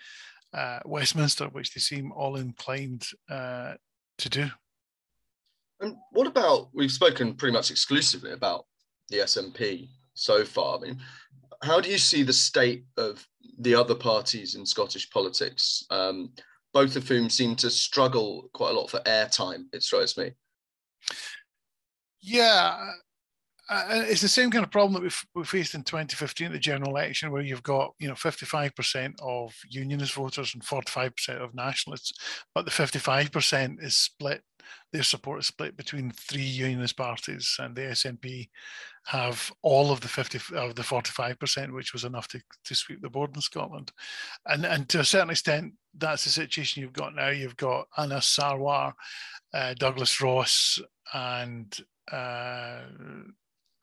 uh, 0.54 0.80
Westminster, 0.86 1.46
which 1.46 1.74
they 1.74 1.80
seem 1.80 2.12
all 2.12 2.36
inclined 2.36 3.06
uh, 3.30 3.74
to 4.18 4.30
do. 4.30 4.48
And 5.80 5.96
what 6.12 6.28
about, 6.28 6.70
we've 6.74 6.92
spoken 6.92 7.36
pretty 7.36 7.54
much 7.54 7.72
exclusively 7.72 8.32
about 8.32 8.66
the 9.10 9.20
SNP 9.20 9.90
so 10.14 10.44
far. 10.44 10.78
I 10.78 10.82
mean, 10.82 11.00
how 11.64 11.80
do 11.80 11.90
you 11.90 11.98
see 11.98 12.24
the 12.24 12.34
state 12.34 12.86
of 12.98 13.26
the 13.60 13.76
other 13.76 13.96
parties 13.96 14.56
in 14.56 14.66
Scottish 14.66 15.10
politics, 15.10 15.86
um, 15.90 16.32
both 16.74 16.96
of 16.96 17.08
whom 17.08 17.30
seem 17.30 17.56
to 17.58 17.70
struggle 17.70 18.50
quite 18.54 18.72
a 18.72 18.80
lot 18.80 18.90
for 18.90 19.00
airtime, 19.02 19.66
it 19.74 19.84
strikes 19.84 20.18
me? 20.18 20.32
Yeah, 22.22 22.78
uh, 23.70 23.86
it's 24.08 24.22
the 24.22 24.28
same 24.28 24.50
kind 24.50 24.64
of 24.64 24.72
problem 24.72 24.94
that 24.94 25.04
we, 25.04 25.40
we 25.40 25.46
faced 25.46 25.76
in 25.76 25.84
2015 25.84 26.48
at 26.48 26.54
the 26.54 26.60
general 26.60 26.90
election, 26.90 27.32
where 27.32 27.42
you've 27.42 27.64
got 27.64 27.94
you 28.00 28.08
know 28.08 28.16
55% 28.16 29.14
of 29.22 29.56
unionist 29.70 30.14
voters 30.14 30.54
and 30.54 30.64
45% 30.64 31.42
of 31.42 31.54
nationalists, 31.54 32.14
but 32.56 32.66
the 32.66 32.72
55% 32.72 33.84
is 33.84 33.96
split. 33.96 34.42
Their 34.92 35.04
support 35.04 35.40
is 35.40 35.48
split 35.48 35.78
between 35.78 36.12
three 36.12 36.42
unionist 36.42 36.98
parties, 36.98 37.56
and 37.60 37.76
the 37.76 37.82
SNP 37.82 38.50
have 39.06 39.52
all 39.62 39.92
of 39.92 40.02
the 40.02 40.08
50 40.08 40.56
of 40.56 40.76
the 40.76 40.82
45%, 40.82 41.72
which 41.72 41.94
was 41.94 42.04
enough 42.04 42.28
to, 42.30 42.42
to 42.66 42.76
sweep 42.76 43.02
the 43.02 43.10
board 43.10 43.36
in 43.36 43.42
Scotland. 43.42 43.92
And 44.48 44.66
and 44.66 44.90
to 44.90 45.00
a 45.00 45.06
certain 45.06 45.30
extent, 45.30 45.74
that's 45.96 46.24
the 46.24 46.32
situation 46.32 46.82
you've 46.82 46.94
got 46.94 47.14
now. 47.14 47.30
You've 47.30 47.58
got 47.58 47.88
Anas 47.98 48.36
Sarwar, 48.36 48.94
uh, 49.54 49.74
Douglas 49.76 50.22
Ross, 50.22 50.80
and 51.14 51.78
uh, 52.12 52.82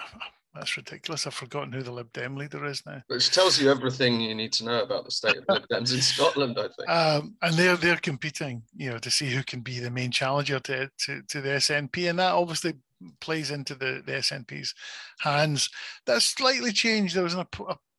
that's 0.55 0.77
ridiculous. 0.77 1.27
I've 1.27 1.35
forgotten 1.35 1.73
who 1.73 1.83
the 1.83 1.93
Lib 1.93 2.13
Dem 2.13 2.37
leader 2.37 2.65
is 2.65 2.83
now. 2.87 3.03
Which 3.09 3.31
tells 3.31 3.61
you 3.61 3.71
everything 3.71 4.21
you 4.21 4.35
need 4.35 4.53
to 4.55 4.65
know 4.65 4.83
about 4.83 5.05
the 5.05 5.11
state 5.11 5.37
of 5.37 5.45
Lib 5.49 5.65
Dems 5.73 5.95
in 5.95 6.01
Scotland, 6.01 6.59
I 6.59 6.63
think. 6.63 6.89
Um, 6.89 7.37
and 7.43 7.55
they're 7.55 7.77
they're 7.77 7.97
competing, 7.97 8.63
you 8.77 8.91
know, 8.91 8.99
to 8.99 9.11
see 9.11 9.31
who 9.31 9.43
can 9.43 9.61
be 9.61 9.81
the 9.81 9.91
main 9.91 10.11
challenger 10.11 10.61
to, 10.61 10.91
to, 11.07 11.23
to 11.29 11.41
the 11.41 11.51
SNP, 11.51 12.09
and 12.11 12.19
that 12.19 12.33
obviously 12.33 12.75
plays 13.21 13.51
into 13.51 13.75
the, 13.75 14.03
the 14.07 14.13
SNP's 14.13 14.75
hands. 15.21 15.69
That's 16.07 16.25
slightly 16.25 16.73
changed. 16.73 17.15
There 17.15 17.25
was 17.25 17.35
an 17.35 17.45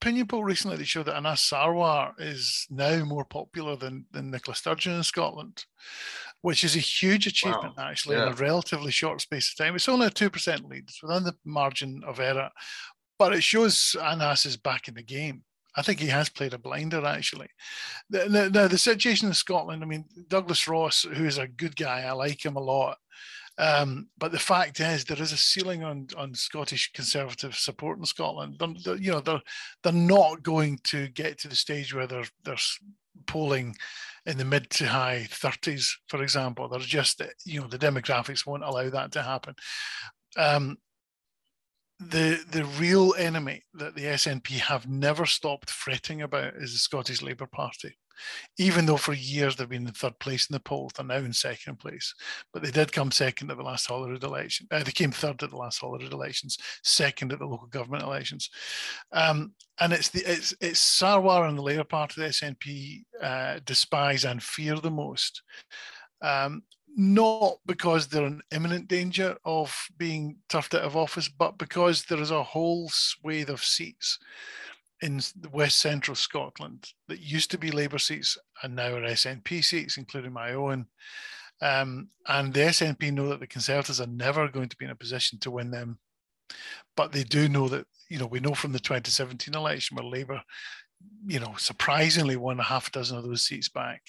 opinion 0.02 0.28
poll 0.28 0.44
recently 0.44 0.78
that 0.78 0.88
showed 0.88 1.06
that 1.08 1.18
Anas 1.18 1.50
Sarwar 1.50 2.14
is 2.20 2.66
now 2.70 3.04
more 3.06 3.26
popular 3.26 3.76
than, 3.76 4.06
than 4.12 4.32
Nicola 4.32 4.56
Sturgeon 4.56 4.94
in 4.94 5.04
Scotland 5.04 5.66
which 6.48 6.64
is 6.64 6.78
a 6.78 6.80
huge 6.80 7.28
achievement 7.28 7.76
wow. 7.76 7.90
actually 7.90 8.16
yeah. 8.16 8.28
in 8.28 8.32
a 8.32 8.36
relatively 8.38 8.90
short 8.90 9.20
space 9.20 9.52
of 9.52 9.58
time. 9.58 9.76
It's 9.76 9.90
only 9.90 10.08
a 10.08 10.10
2% 10.10 10.70
lead, 10.70 10.86
it's 10.88 11.04
within 11.04 11.26
the 11.26 11.36
margin 11.44 12.02
of 12.08 12.22
error, 12.22 12.50
but 13.20 13.34
it 13.34 13.44
shows 13.44 13.98
Anas 14.02 14.46
is 14.46 14.56
back 14.56 14.88
in 14.88 14.94
the 14.94 15.04
game. 15.04 15.44
I 15.76 15.82
think 15.82 16.00
he 16.00 16.08
has 16.08 16.30
played 16.30 16.54
a 16.54 16.58
blinder 16.58 17.06
actually. 17.06 17.50
Now, 18.10 18.48
now, 18.48 18.70
the 18.70 18.78
situation 18.78 19.28
in 19.28 19.34
Scotland, 19.34 19.84
I 19.84 19.88
mean, 19.88 20.06
Douglas 20.30 20.70
Ross, 20.70 21.04
who 21.04 21.26
is 21.26 21.38
a 21.38 21.50
good 21.50 21.76
guy, 21.76 22.04
I 22.04 22.14
like 22.14 22.46
him 22.46 22.56
a 22.56 22.62
lot. 22.62 22.98
Um, 23.58 24.08
but 24.18 24.32
the 24.32 24.40
fact 24.40 24.80
is, 24.80 25.04
there 25.04 25.22
is 25.22 25.34
a 25.34 25.38
ceiling 25.38 25.84
on 25.84 26.08
on 26.16 26.34
Scottish 26.34 26.94
Conservative 26.94 27.56
support 27.56 27.98
in 27.98 28.06
Scotland. 28.06 28.56
They're, 28.58 28.76
they're, 28.86 28.96
you 28.96 29.12
know, 29.12 29.20
they're 29.20 29.42
they're 29.84 29.92
not 29.92 30.44
going 30.44 30.80
to 30.86 31.10
get 31.10 31.40
to 31.40 31.50
the 31.50 31.56
stage 31.56 31.94
where 31.94 32.08
they're 32.08 32.30
they're 32.44 32.56
polling 33.26 33.76
in 34.26 34.38
the 34.38 34.46
mid 34.46 34.70
to 34.72 34.88
high 34.88 35.28
30s, 35.30 35.90
for 36.08 36.22
example. 36.22 36.68
There's 36.68 36.86
just, 36.86 37.22
you 37.46 37.62
know, 37.62 37.68
the 37.68 37.80
demographics 37.80 38.46
won't 38.46 38.64
allow 38.64 38.90
that 38.90 39.12
to 39.14 39.24
happen. 39.24 39.56
Um, 40.36 40.78
the 42.00 42.44
the 42.52 42.66
real 42.80 43.16
enemy 43.18 43.64
that 43.74 43.96
the 43.96 44.04
SNP 44.04 44.60
have 44.60 44.88
never 44.88 45.26
stopped 45.26 45.72
fretting 45.72 46.22
about 46.22 46.54
is 46.56 46.74
the 46.74 46.78
Scottish 46.78 47.24
Labour 47.24 47.48
Party 47.48 47.98
even 48.58 48.86
though 48.86 48.98
for 48.98 49.14
years 49.14 49.56
they've 49.56 49.70
been 49.70 49.88
in 49.88 49.94
third 49.94 50.18
place 50.20 50.50
in 50.50 50.54
the 50.54 50.60
polls, 50.60 50.94
they're 50.96 51.06
now 51.06 51.16
in 51.16 51.34
second 51.34 51.78
place. 51.80 52.14
But 52.54 52.64
they 52.64 52.72
did 52.72 52.92
come 52.92 53.12
second 53.12 53.52
at 53.52 53.58
the 53.58 53.64
last 53.64 53.88
Holyrood 53.88 54.24
election. 54.24 54.68
Uh, 54.72 54.84
they 54.84 54.92
came 54.92 55.12
third 55.12 55.42
at 55.44 55.50
the 55.50 55.58
last 55.58 55.80
Holyrood 55.80 56.14
elections, 56.14 56.58
second 56.84 57.32
at 57.32 57.40
the 57.40 57.46
local 57.46 57.68
government 57.68 58.04
elections. 58.04 58.50
Um, 59.12 59.54
and 59.80 59.94
it's 59.94 60.10
the 60.10 60.22
it's 60.26 60.56
it's 60.60 61.00
Sarwar 61.00 61.48
and 61.48 61.58
the 61.58 61.62
Labour 61.62 61.86
of 61.92 62.16
the 62.16 62.24
SNP, 62.24 63.04
uh, 63.22 63.60
despise 63.66 64.26
and 64.26 64.42
fear 64.42 64.76
the 64.76 64.92
most. 64.92 65.42
Um, 66.22 66.64
not 67.00 67.58
because 67.68 68.08
they're 68.08 68.26
in 68.26 68.42
imminent 68.52 68.88
danger 68.88 69.38
of 69.46 69.88
being 69.98 70.38
turfed 70.50 70.74
out 70.74 70.82
of 70.82 70.98
office, 70.98 71.30
but 71.30 71.60
because 71.60 72.04
there 72.06 72.20
is 72.20 72.32
a 72.32 72.42
whole 72.42 72.90
swathe 72.90 73.52
of 73.52 73.64
seats 73.64 74.18
in 75.02 75.18
the 75.40 75.50
west 75.52 75.80
central 75.80 76.16
Scotland 76.16 76.92
that 77.08 77.20
used 77.20 77.52
to 77.52 77.58
be 77.58 77.72
Labour 77.72 78.00
seats 78.00 78.38
and 78.64 78.76
now 78.76 78.96
are 78.96 79.02
SNP 79.02 79.64
seats, 79.64 79.98
including 79.98 80.34
my 80.34 80.54
own. 80.54 80.88
Um, 81.62 82.10
and 82.28 82.54
the 82.54 82.62
SNP 82.62 83.14
know 83.14 83.30
that 83.30 83.40
the 83.40 83.48
Conservatives 83.48 84.02
are 84.02 84.08
never 84.08 84.48
going 84.48 84.70
to 84.70 84.78
be 84.78 84.86
in 84.86 84.92
a 84.92 84.96
position 84.96 85.40
to 85.40 85.52
win 85.52 85.72
them. 85.72 86.00
But 86.96 87.12
they 87.12 87.24
do 87.24 87.50
know 87.50 87.68
that, 87.68 87.86
you 88.10 88.18
know, 88.18 88.26
we 88.26 88.40
know 88.40 88.54
from 88.54 88.72
the 88.72 88.80
2017 88.80 89.54
election 89.54 89.96
where 89.98 90.06
Labour, 90.06 90.42
you 91.26 91.40
know, 91.40 91.54
surprisingly 91.58 92.36
won 92.36 92.60
a 92.60 92.64
half 92.64 92.88
a 92.88 92.92
dozen 92.92 93.18
of 93.18 93.24
those 93.24 93.44
seats 93.44 93.70
back. 93.70 94.02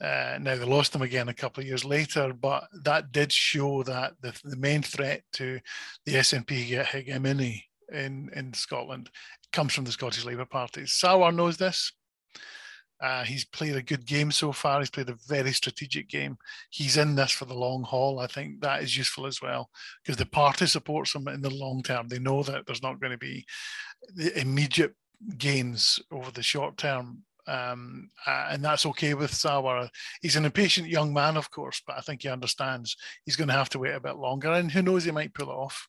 Uh, 0.00 0.38
now 0.40 0.56
they 0.56 0.64
lost 0.64 0.92
them 0.92 1.02
again 1.02 1.28
a 1.28 1.34
couple 1.34 1.60
of 1.60 1.66
years 1.66 1.84
later, 1.84 2.32
but 2.32 2.66
that 2.82 3.12
did 3.12 3.32
show 3.32 3.84
that 3.84 4.14
the, 4.20 4.36
the 4.42 4.56
main 4.56 4.82
threat 4.82 5.22
to 5.32 5.60
the 6.06 6.14
SNP 6.14 6.84
hegemony 6.86 7.66
in, 7.92 8.30
in 8.34 8.52
Scotland 8.52 9.10
comes 9.52 9.74
from 9.74 9.84
the 9.84 9.92
Scottish 9.92 10.24
Labour 10.24 10.44
Party. 10.44 10.82
Sarwar 10.82 11.34
knows 11.34 11.56
this. 11.56 11.92
Uh, 13.00 13.24
he's 13.24 13.44
played 13.44 13.74
a 13.74 13.82
good 13.82 14.06
game 14.06 14.30
so 14.30 14.52
far. 14.52 14.78
He's 14.78 14.90
played 14.90 15.08
a 15.08 15.18
very 15.26 15.52
strategic 15.52 16.08
game. 16.08 16.36
He's 16.70 16.96
in 16.96 17.16
this 17.16 17.32
for 17.32 17.46
the 17.46 17.54
long 17.54 17.82
haul. 17.82 18.20
I 18.20 18.28
think 18.28 18.60
that 18.60 18.82
is 18.82 18.96
useful 18.96 19.26
as 19.26 19.42
well 19.42 19.70
because 20.02 20.16
the 20.16 20.26
party 20.26 20.66
supports 20.66 21.14
him 21.14 21.26
in 21.26 21.42
the 21.42 21.50
long 21.50 21.82
term. 21.82 22.06
They 22.06 22.20
know 22.20 22.44
that 22.44 22.64
there's 22.64 22.82
not 22.82 23.00
going 23.00 23.10
to 23.10 23.18
be 23.18 23.44
the 24.14 24.38
immediate 24.40 24.94
gains 25.36 25.98
over 26.12 26.30
the 26.30 26.44
short 26.44 26.76
term 26.76 27.24
um, 27.46 28.10
uh, 28.26 28.48
and 28.50 28.64
that's 28.64 28.86
okay 28.86 29.14
with 29.14 29.32
Sarwar. 29.32 29.88
He's 30.20 30.36
an 30.36 30.44
impatient 30.44 30.88
young 30.88 31.12
man, 31.12 31.36
of 31.36 31.50
course, 31.50 31.82
but 31.86 31.96
I 31.96 32.00
think 32.00 32.22
he 32.22 32.28
understands 32.28 32.96
he's 33.24 33.36
going 33.36 33.48
to 33.48 33.54
have 33.54 33.68
to 33.70 33.78
wait 33.78 33.94
a 33.94 34.00
bit 34.00 34.16
longer, 34.16 34.52
and 34.52 34.70
who 34.70 34.82
knows, 34.82 35.04
he 35.04 35.10
might 35.10 35.34
pull 35.34 35.50
it 35.50 35.54
off. 35.54 35.88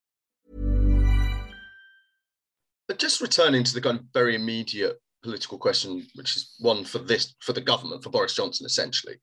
But 2.91 2.99
just 2.99 3.21
returning 3.21 3.63
to 3.63 3.73
the 3.73 3.79
kind 3.79 3.97
of 3.97 4.05
very 4.13 4.35
immediate 4.35 5.01
political 5.23 5.57
question, 5.57 6.05
which 6.15 6.35
is 6.35 6.55
one 6.59 6.83
for 6.83 6.99
this 6.99 7.35
for 7.39 7.53
the 7.53 7.61
government, 7.61 8.03
for 8.03 8.09
Boris 8.09 8.35
Johnson, 8.35 8.65
essentially. 8.65 9.15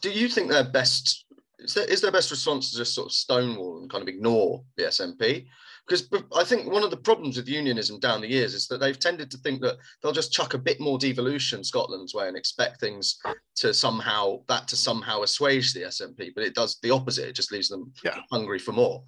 Do 0.00 0.10
you 0.10 0.28
think 0.28 0.48
their 0.48 0.64
best 0.64 1.26
is, 1.58 1.74
there, 1.74 1.84
is 1.84 2.00
their 2.00 2.10
best 2.10 2.30
response 2.30 2.70
to 2.70 2.78
just 2.78 2.94
sort 2.94 3.08
of 3.08 3.12
stonewall 3.12 3.80
and 3.80 3.90
kind 3.90 4.00
of 4.00 4.08
ignore 4.08 4.64
the 4.78 4.84
SNP? 4.84 5.44
Because 5.86 6.08
I 6.34 6.42
think 6.42 6.72
one 6.72 6.82
of 6.82 6.90
the 6.90 6.96
problems 6.96 7.36
with 7.36 7.50
unionism 7.50 8.00
down 8.00 8.22
the 8.22 8.30
years 8.30 8.54
is 8.54 8.66
that 8.68 8.80
they've 8.80 8.98
tended 8.98 9.30
to 9.32 9.36
think 9.36 9.60
that 9.60 9.76
they'll 10.02 10.12
just 10.12 10.32
chuck 10.32 10.54
a 10.54 10.58
bit 10.58 10.80
more 10.80 10.98
devolution 10.98 11.62
Scotland's 11.62 12.14
way 12.14 12.28
and 12.28 12.36
expect 12.36 12.80
things 12.80 13.18
to 13.56 13.74
somehow 13.74 14.40
that 14.48 14.66
to 14.68 14.76
somehow 14.76 15.20
assuage 15.20 15.74
the 15.74 15.82
SNP, 15.82 16.30
but 16.34 16.44
it 16.44 16.54
does 16.54 16.78
the 16.82 16.92
opposite. 16.92 17.28
It 17.28 17.36
just 17.36 17.52
leaves 17.52 17.68
them 17.68 17.92
yeah. 18.02 18.20
hungry 18.32 18.58
for 18.58 18.72
more. 18.72 19.04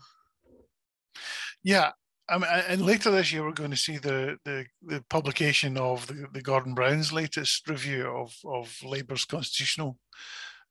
Yeah, 1.65 1.93
I 2.33 2.39
mean, 2.39 2.49
and 2.69 2.87
later 2.87 3.11
this 3.11 3.31
year, 3.31 3.45
we're 3.45 3.53
going 3.53 3.71
to 3.71 3.77
see 3.77 3.99
the 3.99 4.39
the, 4.45 4.65
the 4.83 5.05
publication 5.11 5.77
of 5.77 6.07
the, 6.07 6.27
the 6.33 6.41
Gordon 6.41 6.75
Brown's 6.75 7.13
latest 7.13 7.69
review 7.69 8.07
of 8.07 8.35
of 8.45 8.75
Labour's 8.83 9.27
constitutional 9.27 9.99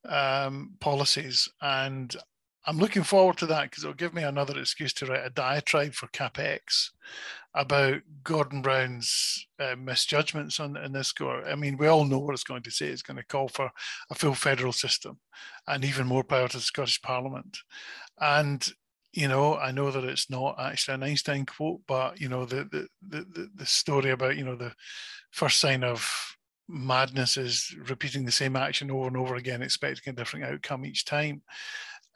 um, 0.09 0.73
policies, 0.79 1.47
and 1.61 2.15
I'm 2.65 2.77
looking 2.77 3.03
forward 3.03 3.37
to 3.37 3.45
that 3.47 3.69
because 3.69 3.83
it'll 3.83 3.93
give 3.93 4.13
me 4.13 4.23
another 4.23 4.57
excuse 4.59 4.93
to 4.93 5.05
write 5.05 5.25
a 5.25 5.29
diatribe 5.31 5.93
for 5.93 6.07
CapX 6.07 6.89
about 7.55 8.01
Gordon 8.23 8.61
Brown's 8.61 9.47
uh, 9.59 9.75
misjudgments 9.77 10.59
on 10.59 10.77
in 10.77 10.93
this 10.93 11.09
score. 11.09 11.45
I 11.47 11.55
mean, 11.55 11.77
we 11.77 11.87
all 11.87 12.05
know 12.05 12.19
what 12.19 12.33
it's 12.33 12.43
going 12.43 12.63
to 12.63 12.71
say. 12.71 12.87
It's 12.87 13.01
going 13.01 13.17
to 13.17 13.25
call 13.25 13.49
for 13.49 13.71
a 14.09 14.15
full 14.15 14.35
federal 14.35 14.73
system 14.73 15.19
and 15.67 15.83
even 15.83 16.07
more 16.07 16.23
power 16.23 16.47
to 16.47 16.57
the 16.57 16.63
Scottish 16.63 17.01
Parliament. 17.01 17.57
And 18.19 18.67
you 19.13 19.27
know, 19.27 19.57
I 19.57 19.71
know 19.71 19.91
that 19.91 20.03
it's 20.03 20.29
not 20.29 20.55
actually 20.59 20.95
an 20.95 21.03
Einstein 21.03 21.45
quote, 21.45 21.81
but 21.87 22.19
you 22.19 22.29
know, 22.29 22.45
the 22.45 22.63
the 22.65 22.87
the, 23.07 23.49
the 23.55 23.65
story 23.65 24.11
about 24.11 24.37
you 24.37 24.45
know 24.45 24.55
the 24.55 24.73
first 25.31 25.59
sign 25.59 25.83
of 25.83 26.09
madness 26.67 27.35
is 27.37 27.75
repeating 27.89 28.25
the 28.25 28.31
same 28.31 28.55
action 28.55 28.89
over 28.89 29.07
and 29.07 29.17
over 29.17 29.35
again, 29.35 29.61
expecting 29.61 30.13
a 30.13 30.15
different 30.15 30.45
outcome 30.45 30.85
each 30.85 31.05
time. 31.05 31.41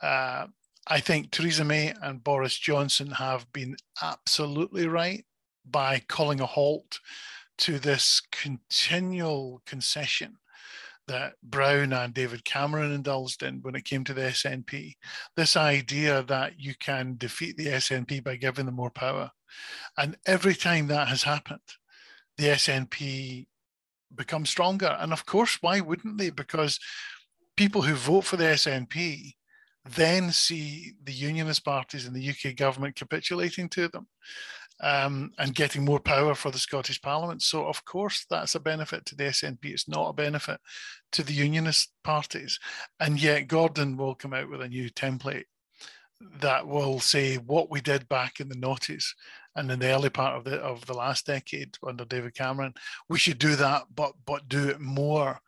Uh, 0.01 0.47
I 0.87 0.99
think 0.99 1.31
Theresa 1.31 1.65
May 1.65 1.93
and 2.01 2.23
Boris 2.23 2.57
Johnson 2.57 3.11
have 3.11 3.51
been 3.51 3.75
absolutely 4.01 4.87
right 4.87 5.25
by 5.69 6.01
calling 6.07 6.39
a 6.39 6.45
halt 6.45 6.99
to 7.57 7.79
this 7.79 8.21
continual 8.31 9.61
concession 9.65 10.37
that 11.07 11.33
Brown 11.43 11.93
and 11.93 12.13
David 12.13 12.45
Cameron 12.45 12.91
indulged 12.91 13.43
in 13.43 13.61
when 13.61 13.75
it 13.75 13.85
came 13.85 14.03
to 14.05 14.13
the 14.13 14.21
SNP. 14.21 14.95
This 15.35 15.55
idea 15.55 16.23
that 16.23 16.59
you 16.59 16.73
can 16.79 17.15
defeat 17.17 17.57
the 17.57 17.67
SNP 17.67 18.23
by 18.23 18.35
giving 18.35 18.65
them 18.65 18.75
more 18.75 18.89
power. 18.89 19.31
And 19.97 20.17
every 20.25 20.55
time 20.55 20.87
that 20.87 21.07
has 21.07 21.23
happened, 21.23 21.59
the 22.37 22.45
SNP 22.45 23.47
becomes 24.13 24.49
stronger. 24.49 24.97
And 24.99 25.13
of 25.13 25.25
course, 25.25 25.57
why 25.61 25.79
wouldn't 25.79 26.17
they? 26.17 26.29
Because 26.29 26.79
people 27.55 27.83
who 27.83 27.95
vote 27.95 28.25
for 28.25 28.37
the 28.37 28.45
SNP 28.45 29.33
then 29.87 30.31
see 30.31 30.93
the 31.03 31.13
unionist 31.13 31.63
parties 31.63 32.07
and 32.07 32.15
the 32.15 32.29
UK 32.29 32.55
government 32.55 32.95
capitulating 32.95 33.69
to 33.69 33.87
them 33.87 34.07
um, 34.81 35.31
and 35.37 35.55
getting 35.55 35.85
more 35.85 35.99
power 35.99 36.35
for 36.35 36.51
the 36.51 36.59
Scottish 36.59 37.01
Parliament. 37.01 37.41
So, 37.41 37.65
of 37.65 37.83
course, 37.85 38.25
that's 38.29 38.55
a 38.55 38.59
benefit 38.59 39.05
to 39.05 39.15
the 39.15 39.25
SNP. 39.25 39.65
It's 39.65 39.87
not 39.87 40.09
a 40.09 40.13
benefit 40.13 40.59
to 41.13 41.23
the 41.23 41.33
Unionist 41.33 41.91
parties. 42.03 42.59
And 42.99 43.21
yet, 43.21 43.47
Gordon 43.47 43.97
will 43.97 44.15
come 44.15 44.33
out 44.33 44.49
with 44.49 44.61
a 44.61 44.67
new 44.67 44.89
template 44.89 45.45
that 46.39 46.65
will 46.67 46.99
say 46.99 47.35
what 47.35 47.69
we 47.69 47.81
did 47.81 48.07
back 48.07 48.39
in 48.39 48.49
the 48.49 48.55
noughties 48.55 49.05
and 49.55 49.69
in 49.71 49.79
the 49.79 49.87
early 49.87 50.09
part 50.09 50.35
of 50.35 50.43
the 50.43 50.57
of 50.57 50.85
the 50.85 50.93
last 50.93 51.25
decade 51.25 51.77
under 51.85 52.05
David 52.05 52.35
Cameron. 52.35 52.73
We 53.09 53.17
should 53.17 53.39
do 53.39 53.55
that, 53.55 53.83
but 53.93 54.13
but 54.25 54.49
do 54.49 54.69
it 54.69 54.79
more, 54.79 55.39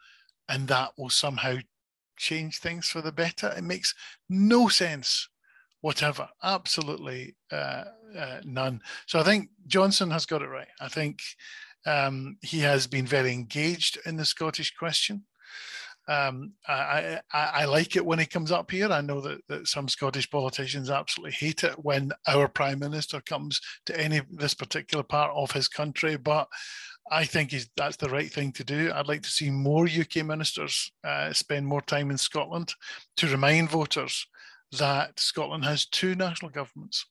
and 0.50 0.68
that 0.68 0.92
will 0.98 1.10
somehow 1.10 1.58
change 2.18 2.60
things 2.60 2.88
for 2.88 3.02
the 3.02 3.12
better. 3.12 3.54
It 3.56 3.64
makes 3.64 3.94
no 4.30 4.68
sense 4.68 5.30
whatever. 5.82 6.28
Absolutely 6.44 7.36
uh, 7.52 7.86
uh, 8.18 8.40
none. 8.44 8.82
So 9.06 9.20
I 9.20 9.24
think 9.24 9.50
Johnson 9.68 10.12
has 10.12 10.26
got 10.26 10.42
it 10.42 10.48
right. 10.48 10.68
I 10.80 10.88
think 10.88 11.20
um, 11.86 12.38
he 12.42 12.60
has 12.60 12.88
been 12.88 13.06
very 13.06 13.32
engaged 13.32 13.98
in 14.06 14.18
the 14.18 14.26
Scottish 14.26 14.76
question. 14.76 15.24
Um, 16.10 16.54
I, 16.66 17.20
I, 17.34 17.50
I, 17.54 17.66
like 17.66 17.98
it 17.98 18.06
when 18.06 18.18
he 18.18 18.26
comes 18.26 18.50
up 18.50 18.72
here. 18.72 18.88
I 18.88 19.02
know 19.02 19.20
that, 19.20 19.46
that 19.50 19.68
some 19.68 19.90
Scottish 19.90 20.32
politicians 20.32 20.90
absolutely 20.90 21.34
hate 21.34 21.66
it 21.66 21.74
when 21.84 22.14
our 22.28 22.48
prime 22.48 22.80
minister 22.80 23.20
comes 23.20 23.60
to 23.88 24.00
any 24.00 24.22
this 24.32 24.54
particular 24.54 25.04
part 25.04 25.34
of 25.36 25.52
his 25.52 25.68
country, 25.68 26.16
but 26.16 26.48
I 27.12 27.26
think 27.26 27.54
that's 27.76 27.98
the 27.98 28.10
right 28.10 28.32
thing 28.32 28.54
to 28.54 28.64
do. 28.64 28.90
I'd 28.94 29.10
like 29.10 29.22
to 29.24 29.30
see 29.30 29.50
more 29.50 29.86
UK 29.86 30.26
ministers 30.26 30.92
uh, 31.04 31.34
spend 31.34 31.68
more 31.68 31.82
time 31.82 32.10
in 32.10 32.18
Scotland 32.18 32.74
to 33.18 33.28
remind 33.28 33.70
voters 33.70 34.28
that 34.74 35.20
Scotland 35.20 35.66
has 35.66 35.86
two 35.86 36.16
national 36.16 36.52
governments. 36.52 37.06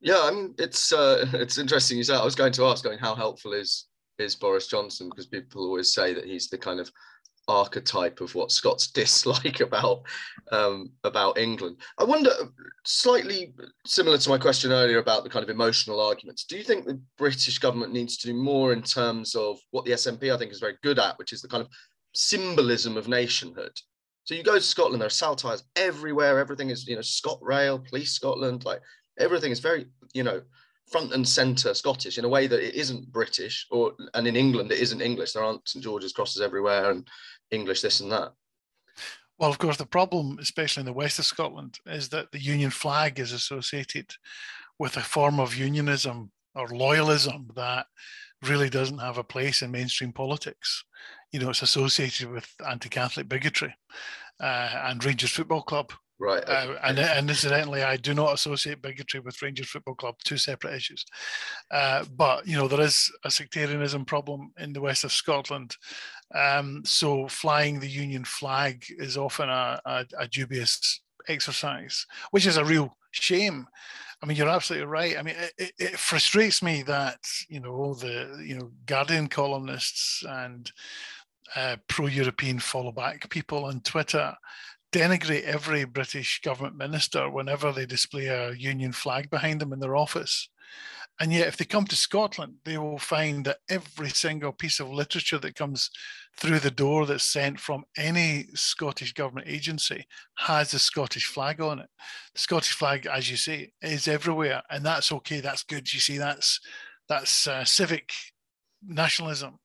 Yeah, 0.00 0.20
I 0.22 0.30
mean 0.30 0.54
it's 0.58 0.92
uh, 0.92 1.26
it's 1.34 1.58
interesting. 1.58 1.98
You 1.98 2.04
said 2.04 2.18
I 2.18 2.24
was 2.24 2.34
going 2.34 2.52
to 2.54 2.64
ask, 2.66 2.84
going 2.84 2.98
how 2.98 3.14
helpful 3.14 3.52
is 3.52 3.86
is 4.18 4.34
Boris 4.34 4.66
Johnson 4.66 5.08
because 5.08 5.26
people 5.26 5.62
always 5.62 5.94
say 5.94 6.12
that 6.14 6.26
he's 6.26 6.48
the 6.48 6.58
kind 6.58 6.80
of 6.80 6.90
archetype 7.48 8.20
of 8.20 8.34
what 8.34 8.52
Scots 8.52 8.90
dislike 8.92 9.60
about 9.60 10.02
um, 10.52 10.90
about 11.04 11.38
England. 11.38 11.76
I 11.98 12.04
wonder, 12.04 12.30
slightly 12.84 13.54
similar 13.86 14.18
to 14.18 14.30
my 14.30 14.38
question 14.38 14.72
earlier 14.72 14.98
about 14.98 15.24
the 15.24 15.30
kind 15.30 15.42
of 15.42 15.50
emotional 15.50 16.00
arguments. 16.00 16.44
Do 16.44 16.56
you 16.56 16.64
think 16.64 16.86
the 16.86 17.00
British 17.18 17.58
government 17.58 17.92
needs 17.92 18.16
to 18.18 18.28
do 18.28 18.34
more 18.34 18.72
in 18.72 18.82
terms 18.82 19.34
of 19.34 19.58
what 19.70 19.84
the 19.84 19.92
SNP 19.92 20.32
I 20.32 20.38
think 20.38 20.52
is 20.52 20.60
very 20.60 20.76
good 20.82 20.98
at, 20.98 21.18
which 21.18 21.32
is 21.32 21.42
the 21.42 21.48
kind 21.48 21.62
of 21.62 21.68
symbolism 22.14 22.96
of 22.96 23.08
nationhood? 23.08 23.72
So 24.30 24.36
you 24.36 24.44
go 24.44 24.54
to 24.54 24.60
Scotland, 24.60 25.00
there 25.00 25.08
are 25.08 25.10
saltires 25.10 25.64
everywhere. 25.74 26.38
Everything 26.38 26.70
is, 26.70 26.86
you 26.86 26.94
know, 26.94 27.00
ScotRail, 27.00 27.84
Police 27.88 28.12
Scotland, 28.12 28.64
like 28.64 28.80
everything 29.18 29.50
is 29.50 29.58
very, 29.58 29.86
you 30.14 30.22
know, 30.22 30.40
front 30.88 31.12
and 31.12 31.28
centre 31.28 31.74
Scottish 31.74 32.16
in 32.16 32.24
a 32.24 32.28
way 32.28 32.46
that 32.46 32.64
it 32.64 32.76
isn't 32.76 33.10
British, 33.10 33.66
or 33.72 33.92
and 34.14 34.28
in 34.28 34.36
England 34.36 34.70
it 34.70 34.78
isn't 34.78 35.00
English. 35.00 35.32
There 35.32 35.42
aren't 35.42 35.68
St 35.68 35.82
George's 35.82 36.12
crosses 36.12 36.42
everywhere 36.42 36.92
and 36.92 37.08
English 37.50 37.80
this 37.80 37.98
and 37.98 38.12
that. 38.12 38.32
Well, 39.40 39.50
of 39.50 39.58
course, 39.58 39.78
the 39.78 39.84
problem, 39.84 40.38
especially 40.40 40.82
in 40.82 40.86
the 40.86 40.92
west 40.92 41.18
of 41.18 41.24
Scotland, 41.24 41.80
is 41.86 42.08
that 42.10 42.30
the 42.30 42.40
Union 42.40 42.70
flag 42.70 43.18
is 43.18 43.32
associated 43.32 44.12
with 44.78 44.96
a 44.96 45.00
form 45.00 45.40
of 45.40 45.56
unionism 45.56 46.30
or 46.54 46.68
loyalism 46.68 47.52
that 47.56 47.86
really 48.42 48.70
doesn't 48.70 48.98
have 48.98 49.18
a 49.18 49.24
place 49.24 49.62
in 49.62 49.72
mainstream 49.72 50.12
politics. 50.12 50.84
You 51.32 51.40
know, 51.40 51.50
it's 51.50 51.62
associated 51.62 52.30
with 52.30 52.48
anti-Catholic 52.68 53.28
bigotry 53.28 53.74
uh, 54.40 54.70
and 54.84 55.04
Rangers 55.04 55.30
Football 55.30 55.62
Club 55.62 55.92
Right. 56.20 56.44
Uh, 56.46 56.74
and, 56.84 56.98
and 56.98 57.30
incidentally, 57.30 57.82
I 57.82 57.96
do 57.96 58.12
not 58.12 58.34
associate 58.34 58.82
bigotry 58.82 59.20
with 59.20 59.40
Rangers 59.40 59.70
Football 59.70 59.94
Club, 59.94 60.16
two 60.22 60.36
separate 60.36 60.74
issues. 60.74 61.02
Uh, 61.70 62.04
but, 62.14 62.46
you 62.46 62.56
know, 62.56 62.68
there 62.68 62.82
is 62.82 63.10
a 63.24 63.30
sectarianism 63.30 64.04
problem 64.04 64.52
in 64.58 64.74
the 64.74 64.82
west 64.82 65.02
of 65.02 65.12
Scotland. 65.12 65.74
Um, 66.34 66.82
so 66.84 67.26
flying 67.26 67.80
the 67.80 67.88
Union 67.88 68.24
flag 68.24 68.84
is 68.98 69.16
often 69.16 69.48
a, 69.48 69.80
a, 69.86 70.04
a 70.18 70.28
dubious 70.28 71.00
exercise, 71.26 72.04
which 72.32 72.46
is 72.46 72.58
a 72.58 72.66
real 72.66 72.94
shame. 73.12 73.66
I 74.22 74.26
mean, 74.26 74.36
you're 74.36 74.50
absolutely 74.50 74.88
right. 74.88 75.16
I 75.18 75.22
mean, 75.22 75.36
it, 75.56 75.72
it, 75.78 75.98
frustrates 75.98 76.62
me 76.62 76.82
that 76.82 77.20
you 77.48 77.58
know 77.58 77.94
the 77.94 78.44
you 78.46 78.58
know 78.58 78.70
Guardian 78.84 79.28
columnists 79.28 80.22
and 80.28 80.70
uh, 81.56 81.76
pro-European 81.88 82.58
follow 82.58 82.92
back 82.92 83.28
people 83.30 83.64
on 83.64 83.80
Twitter 83.80 84.34
denigrate 84.92 85.44
every 85.44 85.84
British 85.84 86.40
government 86.42 86.76
minister 86.76 87.30
whenever 87.30 87.72
they 87.72 87.86
display 87.86 88.26
a 88.26 88.52
Union 88.52 88.92
flag 88.92 89.30
behind 89.30 89.60
them 89.60 89.72
in 89.72 89.78
their 89.78 89.96
office. 89.96 90.48
And 91.20 91.32
yet, 91.32 91.48
if 91.48 91.58
they 91.58 91.66
come 91.66 91.84
to 91.84 91.96
Scotland, 91.96 92.54
they 92.64 92.78
will 92.78 92.98
find 92.98 93.44
that 93.44 93.58
every 93.68 94.08
single 94.08 94.52
piece 94.52 94.80
of 94.80 94.88
literature 94.88 95.38
that 95.38 95.54
comes 95.54 95.90
through 96.38 96.60
the 96.60 96.70
door 96.70 97.04
that's 97.04 97.24
sent 97.24 97.60
from 97.60 97.84
any 97.96 98.46
Scottish 98.54 99.12
government 99.12 99.46
agency 99.46 100.06
has 100.38 100.70
the 100.70 100.78
Scottish 100.78 101.26
flag 101.26 101.60
on 101.60 101.80
it. 101.80 101.88
The 102.34 102.40
Scottish 102.40 102.72
flag, 102.72 103.06
as 103.06 103.30
you 103.30 103.36
say, 103.36 103.72
is 103.82 104.08
everywhere, 104.08 104.62
and 104.70 104.84
that's 104.84 105.12
okay. 105.12 105.40
That's 105.40 105.62
good. 105.62 105.92
You 105.92 106.00
see, 106.00 106.16
that's 106.16 106.58
that's 107.06 107.46
uh, 107.46 107.64
civic 107.64 108.12
nationalism, 108.82 109.58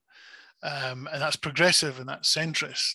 um, 0.62 1.08
and 1.12 1.20
that's 1.20 1.36
progressive, 1.36 1.98
and 1.98 2.08
that's 2.08 2.34
centrist. 2.34 2.94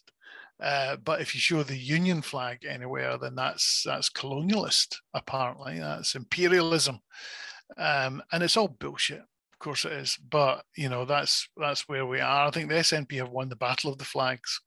Uh, 0.61 0.95
but 0.97 1.21
if 1.21 1.33
you 1.33 1.39
show 1.39 1.63
the 1.63 1.75
Union 1.75 2.21
flag 2.21 2.65
anywhere, 2.67 3.17
then 3.17 3.35
that's 3.35 3.83
that's 3.85 4.09
colonialist. 4.09 4.95
Apparently, 5.13 5.79
that's 5.79 6.15
imperialism, 6.15 6.99
um, 7.77 8.21
and 8.31 8.43
it's 8.43 8.57
all 8.57 8.67
bullshit. 8.67 9.21
Of 9.21 9.59
course, 9.59 9.85
it 9.85 9.93
is. 9.93 10.17
But 10.29 10.63
you 10.75 10.89
know, 10.89 11.05
that's 11.05 11.47
that's 11.57 11.89
where 11.89 12.05
we 12.05 12.19
are. 12.19 12.47
I 12.47 12.51
think 12.51 12.69
the 12.69 12.75
SNP 12.75 13.17
have 13.17 13.31
won 13.31 13.49
the 13.49 13.55
battle 13.55 13.91
of 13.91 13.97
the 13.97 14.05
flags. 14.05 14.61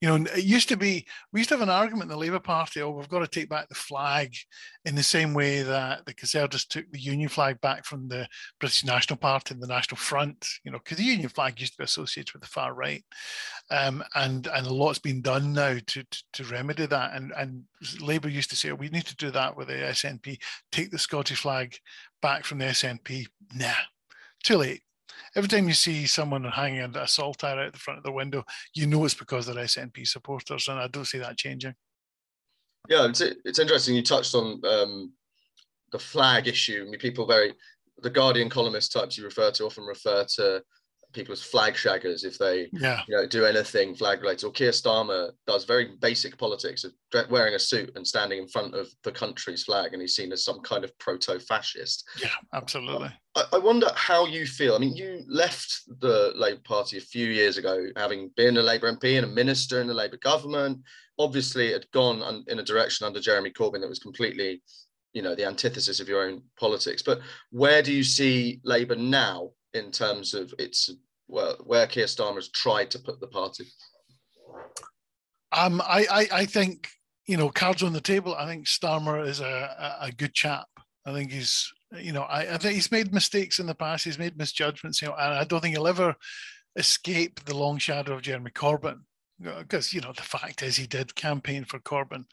You 0.00 0.08
know, 0.08 0.30
it 0.30 0.44
used 0.44 0.68
to 0.68 0.76
be 0.76 1.06
we 1.32 1.40
used 1.40 1.48
to 1.48 1.56
have 1.56 1.62
an 1.62 1.74
argument 1.74 2.04
in 2.04 2.08
the 2.10 2.16
Labour 2.16 2.38
Party. 2.38 2.80
Oh, 2.80 2.90
we've 2.90 3.08
got 3.08 3.18
to 3.18 3.26
take 3.26 3.48
back 3.48 3.68
the 3.68 3.74
flag 3.74 4.32
in 4.84 4.94
the 4.94 5.02
same 5.02 5.34
way 5.34 5.62
that 5.62 6.06
the 6.06 6.14
Conservatives 6.14 6.66
took 6.66 6.88
the 6.92 7.00
Union 7.00 7.28
flag 7.28 7.60
back 7.60 7.84
from 7.84 8.06
the 8.06 8.28
British 8.60 8.84
National 8.84 9.16
Party 9.16 9.54
and 9.54 9.62
the 9.62 9.66
National 9.66 9.96
Front. 9.96 10.46
You 10.64 10.70
know, 10.70 10.78
because 10.78 10.98
the 10.98 11.04
Union 11.04 11.28
flag 11.28 11.58
used 11.58 11.72
to 11.72 11.78
be 11.78 11.84
associated 11.84 12.32
with 12.32 12.42
the 12.42 12.48
far 12.48 12.74
right, 12.74 13.02
um, 13.72 14.04
and 14.14 14.46
and 14.46 14.66
a 14.66 14.72
lot's 14.72 15.00
been 15.00 15.20
done 15.20 15.52
now 15.52 15.74
to, 15.74 16.04
to, 16.04 16.24
to 16.34 16.44
remedy 16.44 16.86
that. 16.86 17.14
And 17.14 17.32
and 17.36 17.64
Labour 18.00 18.28
used 18.28 18.50
to 18.50 18.56
say 18.56 18.70
oh, 18.70 18.76
we 18.76 18.90
need 18.90 19.06
to 19.06 19.16
do 19.16 19.32
that 19.32 19.56
with 19.56 19.66
the 19.66 19.74
SNP. 19.74 20.38
Take 20.70 20.92
the 20.92 20.98
Scottish 20.98 21.40
flag 21.40 21.76
back 22.22 22.44
from 22.44 22.58
the 22.58 22.66
SNP. 22.66 23.26
Nah, 23.56 23.72
too 24.44 24.58
late 24.58 24.82
every 25.34 25.48
time 25.48 25.68
you 25.68 25.74
see 25.74 26.06
someone 26.06 26.44
hanging 26.44 26.96
a 26.96 27.08
saltire 27.08 27.58
out 27.58 27.72
the 27.72 27.78
front 27.78 27.98
of 27.98 28.04
the 28.04 28.12
window, 28.12 28.44
you 28.74 28.86
know 28.86 29.04
it's 29.04 29.14
because 29.14 29.46
they're 29.46 29.54
SNP 29.54 30.06
supporters, 30.06 30.68
and 30.68 30.78
I 30.78 30.88
don't 30.88 31.04
see 31.04 31.18
that 31.18 31.36
changing. 31.36 31.74
Yeah, 32.88 33.06
it's, 33.06 33.20
it's 33.20 33.58
interesting. 33.58 33.94
You 33.94 34.02
touched 34.02 34.34
on 34.34 34.60
um, 34.66 35.12
the 35.92 35.98
flag 35.98 36.48
issue. 36.48 36.84
I 36.86 36.90
mean, 36.90 36.98
people 36.98 37.26
very 37.26 37.54
the 38.02 38.10
Guardian 38.10 38.48
columnist 38.48 38.92
types 38.92 39.18
you 39.18 39.24
refer 39.24 39.50
to 39.50 39.64
often 39.64 39.84
refer 39.84 40.24
to 40.36 40.62
people 41.12 41.32
as 41.32 41.42
flag 41.42 41.74
shaggers 41.74 42.24
if 42.24 42.38
they 42.38 42.68
yeah. 42.72 43.00
you 43.08 43.16
know 43.16 43.26
do 43.26 43.44
anything 43.44 43.94
flag 43.94 44.20
related. 44.20 44.46
Or 44.46 44.52
Keir 44.52 44.70
Starmer 44.70 45.30
does 45.46 45.64
very 45.64 45.96
basic 46.00 46.36
politics 46.38 46.84
of 46.84 46.92
wearing 47.30 47.54
a 47.54 47.58
suit 47.58 47.92
and 47.96 48.06
standing 48.06 48.38
in 48.38 48.48
front 48.48 48.74
of 48.74 48.88
the 49.04 49.12
country's 49.12 49.64
flag, 49.64 49.92
and 49.92 50.02
he's 50.02 50.16
seen 50.16 50.32
as 50.32 50.44
some 50.44 50.60
kind 50.60 50.84
of 50.84 50.96
proto-fascist. 50.98 52.04
Yeah, 52.20 52.28
absolutely. 52.52 53.10
I, 53.34 53.44
I 53.54 53.58
wonder 53.58 53.88
how 53.94 54.26
you 54.26 54.46
feel. 54.46 54.74
I 54.74 54.78
mean, 54.78 54.96
you 54.96 55.24
left 55.28 55.82
the 56.00 56.32
Labour 56.34 56.60
Party 56.64 56.98
a 56.98 57.02
few 57.02 57.26
years 57.26 57.56
ago, 57.56 57.86
having 57.96 58.30
been 58.36 58.56
a 58.56 58.62
Labour 58.62 58.92
MP 58.92 59.16
and 59.16 59.24
a 59.24 59.28
minister 59.28 59.80
in 59.80 59.86
the 59.86 59.94
Labour 59.94 60.18
government. 60.18 60.80
Obviously, 61.18 61.68
it 61.68 61.72
had 61.72 61.90
gone 61.92 62.44
in 62.48 62.58
a 62.58 62.64
direction 62.64 63.06
under 63.06 63.20
Jeremy 63.20 63.50
Corbyn 63.50 63.80
that 63.80 63.88
was 63.88 63.98
completely 63.98 64.62
you 65.14 65.22
know 65.22 65.34
the 65.34 65.46
antithesis 65.46 66.00
of 66.00 66.08
your 66.08 66.22
own 66.22 66.42
politics 66.60 67.02
but 67.02 67.18
where 67.50 67.82
do 67.82 67.94
you 67.94 68.04
see 68.04 68.60
labour 68.62 68.94
now 68.94 69.48
in 69.74 69.90
terms 69.90 70.34
of 70.34 70.52
its 70.58 70.90
well, 71.28 71.56
where 71.64 71.86
Keir 71.86 72.06
Starmer 72.06 72.36
has 72.36 72.48
tried 72.48 72.90
to 72.92 72.98
put 72.98 73.20
the 73.20 73.26
party? 73.26 73.64
Um, 75.52 75.80
I, 75.82 76.06
I, 76.10 76.28
I 76.32 76.46
think 76.46 76.88
you 77.26 77.36
know 77.36 77.50
cards 77.50 77.82
on 77.82 77.92
the 77.92 78.00
table. 78.00 78.34
I 78.34 78.46
think 78.46 78.66
Starmer 78.66 79.26
is 79.26 79.40
a, 79.40 79.44
a, 80.00 80.06
a 80.06 80.12
good 80.12 80.34
chap. 80.34 80.66
I 81.06 81.12
think 81.12 81.30
he's 81.30 81.70
you 82.00 82.12
know 82.12 82.22
I, 82.22 82.54
I 82.54 82.58
think 82.58 82.74
he's 82.74 82.92
made 82.92 83.12
mistakes 83.12 83.58
in 83.58 83.66
the 83.66 83.74
past. 83.74 84.04
He's 84.04 84.18
made 84.18 84.38
misjudgments. 84.38 85.02
You 85.02 85.08
know, 85.08 85.14
and 85.14 85.34
I 85.34 85.44
don't 85.44 85.60
think 85.60 85.74
he'll 85.74 85.86
ever 85.86 86.14
escape 86.76 87.44
the 87.44 87.56
long 87.56 87.78
shadow 87.78 88.14
of 88.14 88.22
Jeremy 88.22 88.50
Corbyn 88.50 89.00
because 89.40 89.92
you 89.92 90.00
know 90.00 90.12
the 90.12 90.22
fact 90.22 90.62
is 90.62 90.76
he 90.76 90.86
did 90.86 91.14
campaign 91.14 91.64
for 91.64 91.78
Corbyn 91.78 92.24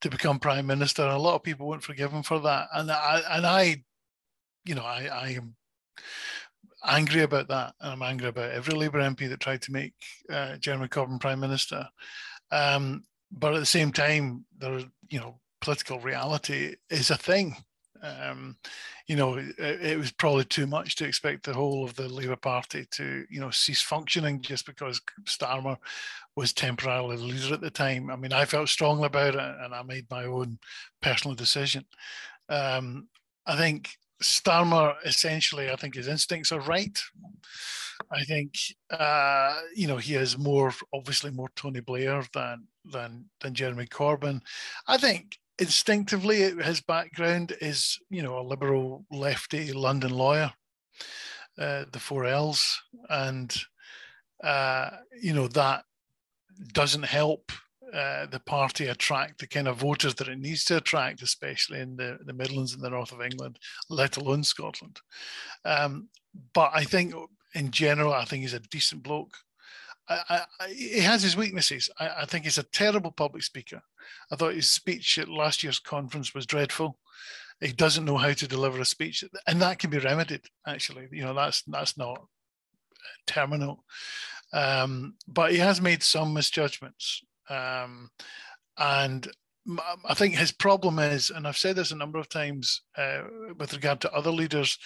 to 0.00 0.10
become 0.10 0.38
prime 0.38 0.66
minister, 0.66 1.02
and 1.02 1.12
a 1.12 1.18
lot 1.18 1.36
of 1.36 1.42
people 1.42 1.68
won't 1.68 1.82
forgive 1.82 2.10
him 2.10 2.22
for 2.22 2.40
that. 2.40 2.68
And 2.74 2.90
I 2.90 3.22
and 3.30 3.46
I, 3.46 3.82
you 4.64 4.74
know, 4.74 4.84
I 4.84 5.06
I 5.06 5.28
am 5.30 5.54
angry 6.84 7.22
about 7.22 7.48
that, 7.48 7.74
and 7.80 7.92
I'm 7.92 8.02
angry 8.02 8.28
about 8.28 8.50
every 8.50 8.74
Labour 8.74 9.00
MP 9.00 9.28
that 9.28 9.40
tried 9.40 9.62
to 9.62 9.72
make 9.72 9.94
uh, 10.30 10.56
Jeremy 10.56 10.88
Corbyn 10.88 11.20
prime 11.20 11.40
minister. 11.40 11.88
Um, 12.50 13.04
but 13.30 13.54
at 13.54 13.60
the 13.60 13.66
same 13.66 13.92
time, 13.92 14.44
there, 14.58 14.80
you 15.08 15.20
know, 15.20 15.38
political 15.60 16.00
reality 16.00 16.76
is 16.90 17.10
a 17.10 17.16
thing. 17.16 17.56
Um, 18.02 18.56
you 19.06 19.14
know, 19.14 19.36
it, 19.36 19.54
it, 19.58 19.98
was 19.98 20.10
probably 20.10 20.44
too 20.44 20.66
much 20.66 20.96
to 20.96 21.04
expect 21.04 21.44
the 21.44 21.54
whole 21.54 21.84
of 21.84 21.94
the 21.94 22.08
Labour 22.08 22.36
Party 22.36 22.84
to, 22.90 23.24
you 23.30 23.40
know, 23.40 23.50
cease 23.50 23.80
functioning 23.80 24.40
just 24.40 24.66
because 24.66 25.00
Starmer 25.24 25.76
was 26.34 26.52
temporarily 26.52 27.16
the 27.16 27.22
leader 27.22 27.54
at 27.54 27.60
the 27.60 27.70
time. 27.70 28.10
I 28.10 28.16
mean, 28.16 28.32
I 28.32 28.44
felt 28.44 28.68
strongly 28.68 29.06
about 29.06 29.36
it, 29.36 29.54
and 29.60 29.72
I 29.72 29.82
made 29.82 30.10
my 30.10 30.24
own 30.24 30.58
personal 31.00 31.36
decision. 31.36 31.84
Um, 32.48 33.08
I 33.46 33.56
think 33.56 33.90
Starmer 34.22 34.94
essentially, 35.04 35.70
I 35.70 35.76
think 35.76 35.94
his 35.94 36.08
instincts 36.08 36.52
are 36.52 36.60
right. 36.60 36.98
I 38.10 38.24
think 38.24 38.54
uh, 38.90 39.60
you 39.74 39.86
know 39.86 39.96
he 39.96 40.14
is 40.14 40.38
more 40.38 40.72
obviously 40.92 41.30
more 41.30 41.48
Tony 41.56 41.80
Blair 41.80 42.24
than 42.34 42.66
than 42.84 43.26
than 43.40 43.54
Jeremy 43.54 43.86
Corbyn. 43.86 44.40
I 44.88 44.96
think 44.96 45.38
instinctively 45.58 46.38
his 46.62 46.80
background 46.80 47.54
is 47.60 47.98
you 48.10 48.22
know 48.22 48.38
a 48.38 48.42
liberal 48.42 49.04
lefty 49.10 49.72
London 49.72 50.10
lawyer, 50.10 50.52
uh, 51.58 51.84
the 51.92 52.00
four 52.00 52.24
L's, 52.24 52.80
and 53.08 53.54
uh, 54.42 54.90
you 55.20 55.32
know 55.32 55.48
that 55.48 55.84
doesn't 56.72 57.04
help 57.04 57.52
uh, 57.92 58.26
the 58.26 58.40
party 58.40 58.86
attract 58.86 59.38
the 59.38 59.46
kind 59.46 59.68
of 59.68 59.76
voters 59.76 60.14
that 60.14 60.28
it 60.28 60.38
needs 60.38 60.64
to 60.64 60.78
attract, 60.78 61.22
especially 61.22 61.80
in 61.80 61.96
the, 61.96 62.18
the 62.24 62.32
Midlands 62.32 62.72
and 62.72 62.82
the 62.82 62.90
north 62.90 63.12
of 63.12 63.20
England, 63.20 63.58
let 63.90 64.16
alone 64.16 64.42
Scotland. 64.42 65.00
Um, 65.64 66.08
but 66.54 66.70
I 66.74 66.84
think 66.84 67.14
in 67.54 67.70
general, 67.70 68.12
I 68.12 68.24
think 68.24 68.42
he's 68.42 68.54
a 68.54 68.60
decent 68.60 69.02
bloke. 69.02 69.36
I, 70.08 70.42
I, 70.60 70.68
he 70.68 71.00
has 71.00 71.22
his 71.22 71.36
weaknesses. 71.36 71.88
I, 71.98 72.08
I, 72.22 72.24
think 72.24 72.44
he's 72.44 72.58
a 72.58 72.64
terrible 72.64 73.12
public 73.12 73.42
speaker. 73.42 73.82
I 74.30 74.36
thought 74.36 74.54
his 74.54 74.70
speech 74.70 75.18
at 75.18 75.28
last 75.28 75.62
year's 75.62 75.78
conference 75.78 76.34
was 76.34 76.46
dreadful. 76.46 76.98
He 77.60 77.72
doesn't 77.72 78.04
know 78.04 78.16
how 78.16 78.32
to 78.32 78.48
deliver 78.48 78.80
a 78.80 78.84
speech, 78.84 79.22
and 79.46 79.62
that 79.62 79.78
can 79.78 79.90
be 79.90 79.98
remedied. 79.98 80.46
Actually, 80.66 81.06
you 81.12 81.22
know 81.22 81.32
that's 81.32 81.62
that's 81.62 81.96
not 81.96 82.20
terminal. 83.26 83.84
Um, 84.52 85.14
but 85.28 85.52
he 85.52 85.58
has 85.58 85.80
made 85.80 86.02
some 86.02 86.34
misjudgments. 86.34 87.22
Um, 87.48 88.10
and 88.78 89.28
I 90.08 90.14
think 90.14 90.34
his 90.34 90.52
problem 90.52 90.98
is, 90.98 91.30
and 91.30 91.46
I've 91.46 91.56
said 91.56 91.76
this 91.76 91.92
a 91.92 91.96
number 91.96 92.18
of 92.18 92.28
times 92.28 92.82
uh, 92.96 93.22
with 93.58 93.72
regard 93.72 94.00
to 94.00 94.12
other 94.12 94.30
leaders, 94.30 94.78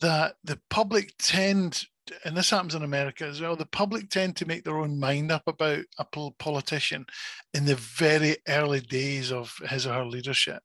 that 0.00 0.34
the 0.44 0.60
public 0.68 1.14
tend, 1.18 1.84
and 2.24 2.36
this 2.36 2.50
happens 2.50 2.74
in 2.74 2.82
America 2.82 3.24
as 3.24 3.40
well, 3.40 3.56
the 3.56 3.66
public 3.66 4.10
tend 4.10 4.36
to 4.36 4.46
make 4.46 4.64
their 4.64 4.78
own 4.78 4.98
mind 4.98 5.32
up 5.32 5.44
about 5.46 5.84
a 5.98 6.04
politician 6.38 7.06
in 7.54 7.64
the 7.64 7.76
very 7.76 8.36
early 8.48 8.80
days 8.80 9.32
of 9.32 9.54
his 9.68 9.86
or 9.86 9.94
her 9.94 10.04
leadership 10.04 10.62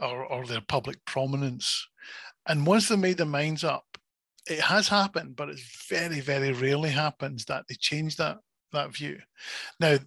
or, 0.00 0.24
or 0.24 0.46
their 0.46 0.60
public 0.60 1.04
prominence. 1.06 1.88
And 2.46 2.66
once 2.66 2.88
they 2.88 2.96
made 2.96 3.16
their 3.16 3.26
minds 3.26 3.64
up, 3.64 3.86
it 4.48 4.60
has 4.60 4.88
happened, 4.88 5.36
but 5.36 5.48
it's 5.48 5.86
very, 5.88 6.20
very 6.20 6.52
rarely 6.52 6.90
happens 6.90 7.46
that 7.46 7.64
they 7.68 7.74
change 7.74 8.16
that 8.16 8.38
that 8.72 8.92
view. 8.92 9.18
Now, 9.80 9.98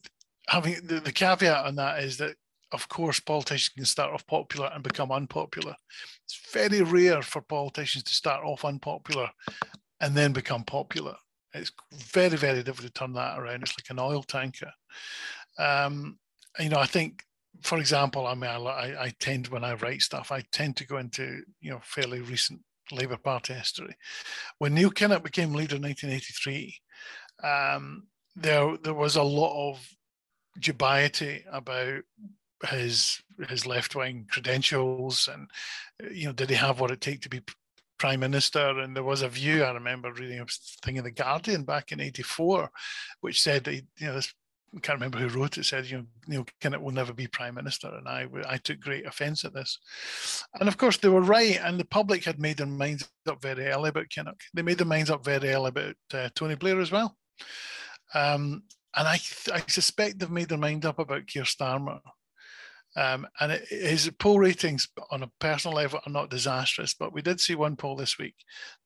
having 0.48 0.76
the, 0.86 1.00
the 1.00 1.12
caveat 1.12 1.66
on 1.66 1.76
that 1.76 2.04
is 2.04 2.18
that 2.18 2.36
of 2.74 2.90
course, 2.90 3.20
politicians 3.20 3.74
can 3.76 3.86
start 3.86 4.14
off 4.14 4.28
popular 4.28 4.70
and 4.74 4.84
become 4.84 5.12
unpopular. 5.12 5.76
It's 6.26 6.52
very 6.52 6.82
rare 6.82 7.22
for 7.22 7.42
politicians 7.42 8.04
to 8.06 8.14
start 8.14 8.44
off 8.44 8.66
unpopular 8.66 9.30
and 10.02 10.16
then 10.16 10.34
become 10.34 10.64
popular. 10.64 11.16
It's 11.54 11.72
very, 11.94 12.38
very 12.38 12.64
difficult 12.64 12.94
to 12.94 13.00
turn 13.00 13.14
that 13.14 13.40
around. 13.40 13.64
It's 13.64 13.78
like 13.80 13.90
an 13.90 14.00
oil 14.00 14.22
tanker. 14.22 14.72
Um, 15.58 16.20
you 16.60 16.70
know, 16.70 16.80
I 16.80 16.86
think, 16.86 17.24
for 17.62 17.80
example, 17.80 18.28
I 18.28 18.36
mean, 18.36 18.50
I, 18.50 18.96
I 19.00 19.14
tend 19.20 19.48
when 19.48 19.64
I 19.64 19.76
write 19.76 20.02
stuff, 20.02 20.32
I 20.32 20.44
tend 20.52 20.76
to 20.78 20.88
go 20.88 20.98
into 20.98 21.42
you 21.62 21.72
know 21.72 21.80
fairly 21.84 22.22
recent 22.22 22.62
Labour 22.92 23.18
Party 23.18 23.54
history. 23.54 23.96
When 24.60 24.74
Neil 24.74 24.92
Kinnock 24.92 25.24
became 25.24 25.54
leader 25.54 25.78
in 25.78 25.82
1983, 25.84 26.76
um, 27.44 28.08
there 28.36 28.78
there 28.84 28.94
was 28.94 29.16
a 29.16 29.24
lot 29.24 29.72
of 29.72 29.97
dubiety 30.60 31.44
about 31.52 32.04
his 32.66 33.22
his 33.50 33.68
left 33.68 33.96
wing 33.96 34.26
credentials 34.30 35.30
and 35.32 35.50
you 36.12 36.26
know 36.26 36.34
did 36.34 36.50
he 36.50 36.56
have 36.56 36.80
what 36.80 36.92
it 36.92 37.02
take 37.02 37.22
to 37.22 37.30
be 37.30 37.42
prime 38.00 38.20
minister? 38.20 38.80
And 38.80 38.96
there 38.96 39.04
was 39.04 39.22
a 39.22 39.30
view 39.30 39.64
i 39.64 39.72
remember 39.72 40.12
reading 40.12 40.40
a 40.40 40.46
thing 40.84 40.98
in 40.98 41.04
the 41.04 41.12
guardian 41.12 41.64
back 41.64 41.92
in 41.92 42.00
84 42.00 42.70
which 43.22 43.42
said 43.42 43.64
that 43.64 43.74
he, 43.74 43.82
you 43.98 44.08
know 44.08 44.16
this 44.16 44.34
I 44.76 44.80
can't 44.82 45.00
remember 45.00 45.18
who 45.18 45.30
wrote 45.30 45.58
it 45.58 45.66
said 45.66 45.86
you 45.86 45.98
know 45.98 46.06
Neil 46.28 46.46
Kinnock 46.62 46.82
will 46.82 46.92
never 46.92 47.14
be 47.14 47.28
prime 47.28 47.56
minister. 47.56 47.88
And 47.88 48.08
I 48.08 48.28
I 48.48 48.58
took 48.58 48.80
great 48.80 49.06
offence 49.06 49.46
at 49.46 49.54
this. 49.54 49.80
And 50.60 50.68
of 50.68 50.78
course 50.78 50.98
they 50.98 51.10
were 51.10 51.22
right 51.22 51.60
and 51.64 51.80
the 51.80 51.86
public 51.86 52.26
had 52.26 52.40
made 52.40 52.58
their 52.58 52.68
minds 52.68 53.08
up 53.28 53.42
very 53.42 53.68
early 53.68 53.90
about 53.90 54.10
Kinnock. 54.10 54.42
They 54.54 54.62
made 54.62 54.78
their 54.78 54.86
minds 54.88 55.10
up 55.10 55.24
very 55.24 55.50
early 55.50 55.70
about 55.70 55.96
uh, 56.14 56.30
Tony 56.36 56.56
Blair 56.56 56.82
as 56.82 56.92
well. 56.92 57.16
Um, 58.14 58.64
and 58.98 59.08
I, 59.08 59.20
I 59.54 59.64
suspect 59.68 60.20
they've 60.20 60.30
made 60.30 60.50
their 60.50 60.58
mind 60.58 60.86
up 60.86 61.00
about 61.00 61.28
Keir 61.28 61.44
Starmer 61.44 62.00
um, 62.98 63.28
and 63.40 63.52
it, 63.52 63.68
his 63.70 64.10
poll 64.20 64.40
ratings 64.40 64.90
on 65.12 65.22
a 65.22 65.32
personal 65.40 65.78
level 65.78 66.00
are 66.06 66.12
not 66.12 66.32
disastrous, 66.32 66.96
but 66.96 67.14
we 67.14 67.22
did 67.22 67.40
see 67.40 67.54
one 67.54 67.76
poll 67.76 67.96
this 67.96 68.18
week 68.18 68.36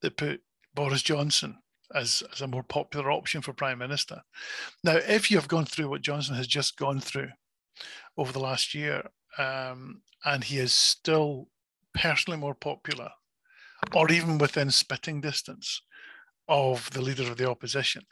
that 0.02 0.18
put 0.18 0.42
Boris 0.74 1.02
Johnson 1.02 1.56
as, 1.94 2.22
as 2.32 2.42
a 2.42 2.46
more 2.46 2.62
popular 2.62 3.10
option 3.10 3.40
for 3.40 3.54
Prime 3.54 3.78
Minister. 3.78 4.20
Now, 4.84 4.96
if 4.96 5.30
you 5.30 5.38
have 5.38 5.48
gone 5.48 5.64
through 5.64 5.88
what 5.88 6.02
Johnson 6.02 6.34
has 6.34 6.46
just 6.46 6.76
gone 6.76 7.00
through 7.00 7.28
over 8.18 8.32
the 8.32 8.38
last 8.38 8.74
year, 8.74 9.02
um, 9.38 10.02
and 10.26 10.44
he 10.44 10.58
is 10.58 10.74
still 10.74 11.48
personally 11.94 12.38
more 12.38 12.54
popular, 12.54 13.10
or 13.94 14.12
even 14.12 14.36
within 14.36 14.70
spitting 14.70 15.22
distance 15.22 15.80
of 16.48 16.90
the 16.90 17.00
leader 17.00 17.22
of 17.22 17.38
the 17.38 17.48
opposition, 17.48 18.02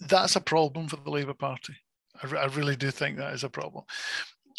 that's 0.00 0.36
a 0.36 0.40
problem 0.40 0.88
for 0.88 0.96
the 0.96 1.10
Labour 1.10 1.34
Party. 1.34 1.74
I, 2.22 2.36
I 2.36 2.46
really 2.46 2.76
do 2.76 2.90
think 2.90 3.16
that 3.16 3.34
is 3.34 3.44
a 3.44 3.50
problem. 3.50 3.84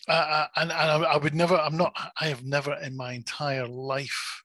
Uh, 0.07 0.11
uh, 0.11 0.47
and 0.57 0.71
and 0.71 1.05
I, 1.05 1.13
I, 1.13 1.17
would 1.17 1.33
never. 1.33 1.55
I'm 1.55 1.77
not. 1.77 1.95
I 2.19 2.27
have 2.27 2.43
never 2.43 2.75
in 2.75 2.95
my 2.95 3.13
entire 3.13 3.67
life, 3.67 4.43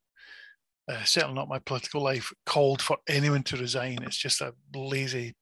uh, 0.88 1.03
certainly 1.05 1.35
not 1.35 1.48
my 1.48 1.59
political 1.59 2.03
life, 2.03 2.33
called 2.46 2.81
for 2.81 2.96
anyone 3.09 3.42
to 3.44 3.57
resign. 3.57 3.98
It's 4.03 4.16
just 4.16 4.40
a 4.40 4.55
lazy 4.74 5.35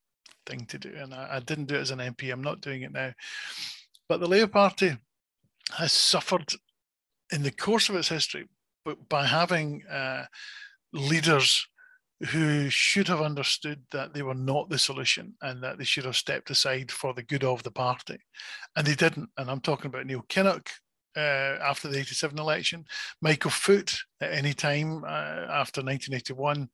thing 0.45 0.65
to 0.67 0.77
do, 0.77 0.93
and 0.97 1.13
I, 1.13 1.37
I 1.37 1.39
didn't 1.39 1.65
do 1.65 1.75
it 1.75 1.81
as 1.81 1.91
an 1.91 1.99
MP. 1.99 2.31
I'm 2.31 2.43
not 2.43 2.61
doing 2.61 2.81
it 2.81 2.91
now. 2.91 3.13
But 4.09 4.19
the 4.19 4.27
Labour 4.27 4.51
Party 4.51 4.97
has 5.77 5.93
suffered 5.93 6.51
in 7.31 7.43
the 7.43 7.51
course 7.51 7.87
of 7.87 7.95
its 7.95 8.09
history, 8.09 8.47
by 9.07 9.25
having 9.25 9.85
uh, 9.85 10.25
leaders 10.93 11.67
who 12.27 12.69
should 12.69 13.07
have 13.07 13.21
understood 13.21 13.81
that 13.91 14.13
they 14.13 14.21
were 14.21 14.35
not 14.35 14.69
the 14.69 14.77
solution 14.77 15.33
and 15.41 15.63
that 15.63 15.77
they 15.77 15.85
should 15.85 16.05
have 16.05 16.17
stepped 16.17 16.49
aside 16.49 16.91
for 16.91 17.13
the 17.13 17.23
good 17.23 17.43
of 17.43 17.63
the 17.63 17.71
party. 17.71 18.19
And 18.75 18.85
they 18.85 18.95
didn't. 18.95 19.29
And 19.37 19.49
I'm 19.49 19.61
talking 19.61 19.87
about 19.87 20.05
Neil 20.05 20.25
Kinnock 20.27 20.67
uh, 21.15 21.59
after 21.61 21.87
the 21.87 21.99
87 21.99 22.37
election, 22.37 22.85
Michael 23.21 23.51
Foot 23.51 23.97
at 24.21 24.33
any 24.33 24.53
time 24.53 25.03
uh, 25.05 25.47
after 25.49 25.81
1981, 25.81 26.69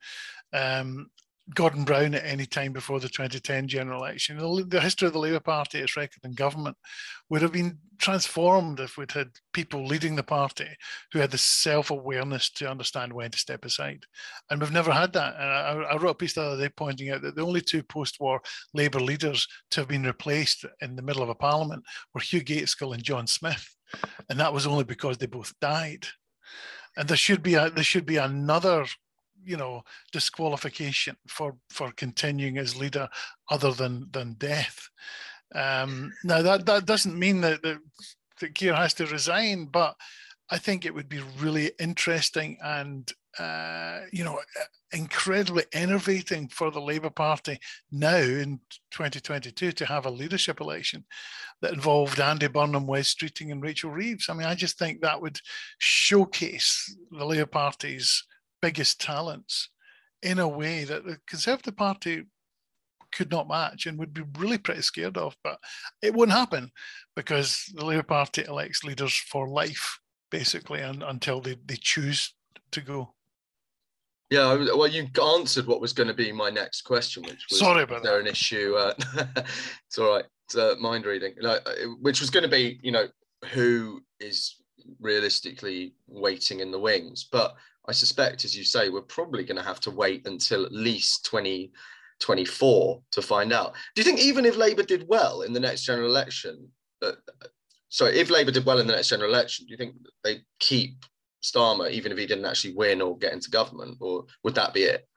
um, 0.53 1.08
Gordon 1.53 1.84
Brown 1.84 2.15
at 2.15 2.25
any 2.25 2.47
time 2.47 2.73
before 2.73 2.99
the 2.99 3.08
2010 3.08 3.67
general 3.67 4.03
election. 4.03 4.38
The, 4.38 4.65
the, 4.67 4.81
history 4.81 5.05
of 5.08 5.13
the 5.13 5.19
Labour 5.19 5.39
Party, 5.39 5.77
its 5.77 5.95
record 5.95 6.23
in 6.23 6.34
government, 6.34 6.75
would 7.29 7.43
have 7.43 7.51
been 7.51 7.77
transformed 7.99 8.79
if 8.79 8.97
we'd 8.97 9.12
had 9.12 9.29
people 9.53 9.86
leading 9.86 10.15
the 10.15 10.23
party 10.23 10.67
who 11.13 11.19
had 11.19 11.29
the 11.29 11.38
self 11.38 11.91
awareness 11.91 12.49
to 12.51 12.69
understand 12.69 13.13
when 13.13 13.29
to 13.29 13.38
step 13.38 13.63
aside. 13.63 14.05
And 14.49 14.60
we've 14.60 14.71
never 14.71 14.91
had 14.91 15.13
that. 15.13 15.36
And 15.36 15.43
I, 15.43 15.91
I 15.91 15.97
wrote 15.97 16.12
a 16.12 16.15
piece 16.15 16.34
the 16.34 16.41
other 16.41 16.63
day 16.63 16.73
pointing 16.75 17.12
out 17.12 17.21
that 17.21 17.36
the 17.36 17.45
only 17.45 17.62
two 17.62 17.84
post 17.84 18.19
war 18.19 18.41
Labour 18.73 18.99
leaders 18.99 19.47
to 19.71 19.81
have 19.81 19.88
been 19.88 20.03
replaced 20.03 20.65
in 20.81 20.95
the 20.95 21.03
middle 21.03 21.21
of 21.21 21.29
a 21.29 21.36
parliament 21.36 21.84
were 22.13 22.21
Hugh 22.21 22.41
Gaitskell 22.41 22.93
and 22.93 23.03
John 23.03 23.27
Smith. 23.27 23.75
And 24.29 24.39
that 24.39 24.53
was 24.53 24.65
only 24.65 24.84
because 24.84 25.19
they 25.19 25.27
both 25.27 25.53
died. 25.62 26.08
And 26.97 27.08
there 27.08 27.17
should 27.17 27.43
be 27.43 27.53
a, 27.53 27.69
there 27.69 27.84
should 27.84 28.05
be 28.05 28.17
another 28.17 28.86
you 29.45 29.58
know 29.58 29.84
disqualification 30.12 31.15
for 31.27 31.55
for 31.69 31.91
continuing 31.91 32.58
as 32.58 32.75
leader 32.75 33.08
other 33.49 33.71
than 33.71 34.08
than 34.12 34.34
death. 34.34 34.89
Um, 35.53 36.12
now 36.23 36.41
that 36.41 36.65
that 36.65 36.86
doesn't 36.86 37.17
mean 37.17 37.41
that, 37.41 37.62
that 37.63 37.77
that 38.41 38.55
Keir 38.55 38.75
has 38.75 38.93
to 38.95 39.05
resign, 39.05 39.65
but 39.65 39.95
I 40.49 40.58
think 40.58 40.86
it 40.86 40.93
would 40.93 41.10
be 41.10 41.21
really 41.39 41.71
interesting 41.79 42.58
and 42.63 43.12
uh, 43.39 44.01
you 44.12 44.23
know 44.23 44.39
incredibly 44.93 45.65
enervating 45.73 46.47
for 46.47 46.71
the 46.71 46.79
Labour 46.79 47.10
Party 47.10 47.60
now 47.91 48.17
in 48.17 48.60
2022 48.91 49.71
to 49.73 49.86
have 49.86 50.05
a 50.05 50.12
leadership 50.12 50.62
election 50.62 51.03
that 51.62 51.73
involved 51.73 52.19
Andy 52.19 52.47
Burnham, 52.47 52.88
Wes 52.88 53.13
Streeting, 53.13 53.51
and 53.51 53.62
Rachel 53.62 53.91
Reeves. 53.91 54.29
I 54.29 54.34
mean, 54.34 54.47
I 54.47 54.55
just 54.55 54.79
think 54.79 55.01
that 55.01 55.21
would 55.21 55.39
showcase 55.79 56.95
the 57.12 57.25
Labour 57.25 57.45
Party's 57.45 58.23
biggest 58.65 58.99
talents 58.99 59.69
in 60.23 60.39
a 60.39 60.47
way 60.47 60.86
that 60.86 61.06
the 61.06 61.19
Conservative 61.28 61.78
Party 61.78 62.23
could 63.12 63.30
not 63.30 63.47
match 63.47 63.86
and 63.86 63.99
would 63.99 64.12
be 64.12 64.23
really 64.39 64.58
pretty 64.58 64.82
scared 64.82 65.17
of. 65.17 65.36
But 65.43 65.60
it 66.01 66.15
won't 66.15 66.32
happen 66.32 66.71
because 67.15 67.71
the 67.75 67.86
Labour 67.86 68.01
Party 68.01 68.43
elects 68.43 68.84
leaders 68.84 69.13
for 69.13 69.47
life, 69.47 69.99
basically, 70.32 70.82
and, 70.82 71.04
until 71.04 71.41
they, 71.41 71.58
they 71.63 71.78
choose 71.80 72.34
to 72.71 72.82
go. 72.82 73.13
Yeah, 74.32 74.56
well, 74.75 74.88
you 74.88 75.06
answered 75.23 75.67
what 75.67 75.80
was 75.80 75.93
going 75.93 76.08
to 76.08 76.15
be 76.15 76.32
my 76.32 76.49
next 76.49 76.82
question, 76.82 77.21
which 77.21 77.45
was 77.51 77.60
sorry 77.60 77.84
about 77.84 78.01
there 78.01 78.13
that. 78.13 78.21
an 78.21 78.28
issue? 78.28 78.73
Uh, 78.75 78.93
it's 79.88 79.99
all 79.99 80.10
right. 80.10 80.25
It's 80.47 80.58
uh, 80.58 80.73
mind 80.80 81.06
reading, 81.06 81.36
like, 81.39 81.62
uh, 81.67 81.73
which 82.01 82.19
was 82.19 82.32
going 82.32 82.41
to 82.41 82.49
be, 82.49 82.80
you 82.82 82.91
know, 82.91 83.06
who 83.54 84.01
is 84.19 84.56
realistically 84.99 85.93
waiting 86.08 86.62
in 86.62 86.71
the 86.71 86.80
wings. 86.80 87.28
But 87.32 87.56
I 87.88 87.91
suspect, 87.91 88.45
as 88.45 88.58
you 88.58 88.63
say, 88.63 88.89
we're 88.89 89.02
probably 89.02 89.43
going 89.43 89.58
to 89.58 89.63
have 89.63 89.80
to 89.82 89.91
wait 89.91 90.26
until 90.28 90.65
at 90.65 90.71
least 90.71 91.26
2024 91.26 93.02
to 93.12 93.21
find 93.21 93.54
out. 93.54 93.74
Do 93.95 94.02
you 94.02 94.04
think 94.04 94.19
even 94.19 94.45
if 94.45 94.58
Labour 94.58 94.84
did 94.84 95.08
well 95.08 95.41
in 95.41 95.54
the 95.54 95.60
next 95.60 95.84
general 95.84 96.08
election, 96.08 96.69
uh, 97.02 97.13
sorry, 97.89 98.17
if 98.17 98.30
Labour 98.30 98.52
did 98.52 98.65
well 98.65 98.80
in 98.80 98.88
the 98.88 98.95
next 98.95 99.10
general 99.10 99.30
election, 99.30 99.65
do 99.65 99.71
you 99.71 99.78
think 99.78 99.95
they 100.24 100.39
keep 100.60 100.95
Starmer 101.43 101.91
even 101.91 102.12
if 102.12 102.17
he 102.17 102.26
didn't 102.26 102.45
actually 102.45 102.74
win 102.74 103.02
or 103.02 103.17
get 103.17 103.34
into 103.34 103.52
government, 103.52 103.98
or 104.02 104.26
would 104.43 104.56
that 104.56 104.74
be 104.74 104.84
it? 104.84 105.08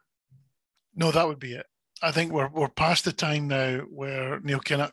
No, 0.95 1.11
that 1.11 1.27
would 1.27 1.39
be 1.39 1.55
it. 1.55 1.67
I 2.03 2.13
think 2.13 2.33
we're 2.33 2.49
we're 2.49 2.69
past 2.69 3.05
the 3.05 3.13
time 3.13 3.49
now 3.49 3.79
where 3.91 4.41
Neil 4.41 4.61
Kinnock 4.61 4.93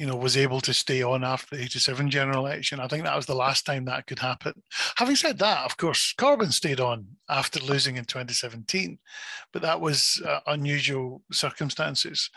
you 0.00 0.06
know, 0.06 0.16
was 0.16 0.34
able 0.34 0.62
to 0.62 0.72
stay 0.72 1.02
on 1.02 1.22
after 1.22 1.54
the 1.54 1.62
87 1.62 2.08
general 2.08 2.46
election. 2.46 2.80
I 2.80 2.88
think 2.88 3.04
that 3.04 3.14
was 3.14 3.26
the 3.26 3.34
last 3.34 3.66
time 3.66 3.84
that 3.84 4.06
could 4.06 4.18
happen. 4.18 4.54
Having 4.96 5.16
said 5.16 5.38
that, 5.40 5.66
of 5.66 5.76
course, 5.76 6.14
Corbyn 6.16 6.54
stayed 6.54 6.80
on 6.80 7.06
after 7.28 7.60
losing 7.60 7.98
in 7.98 8.06
2017, 8.06 8.98
but 9.52 9.60
that 9.60 9.78
was 9.78 10.22
uh, 10.26 10.40
unusual 10.46 11.20
circumstances. 11.30 12.30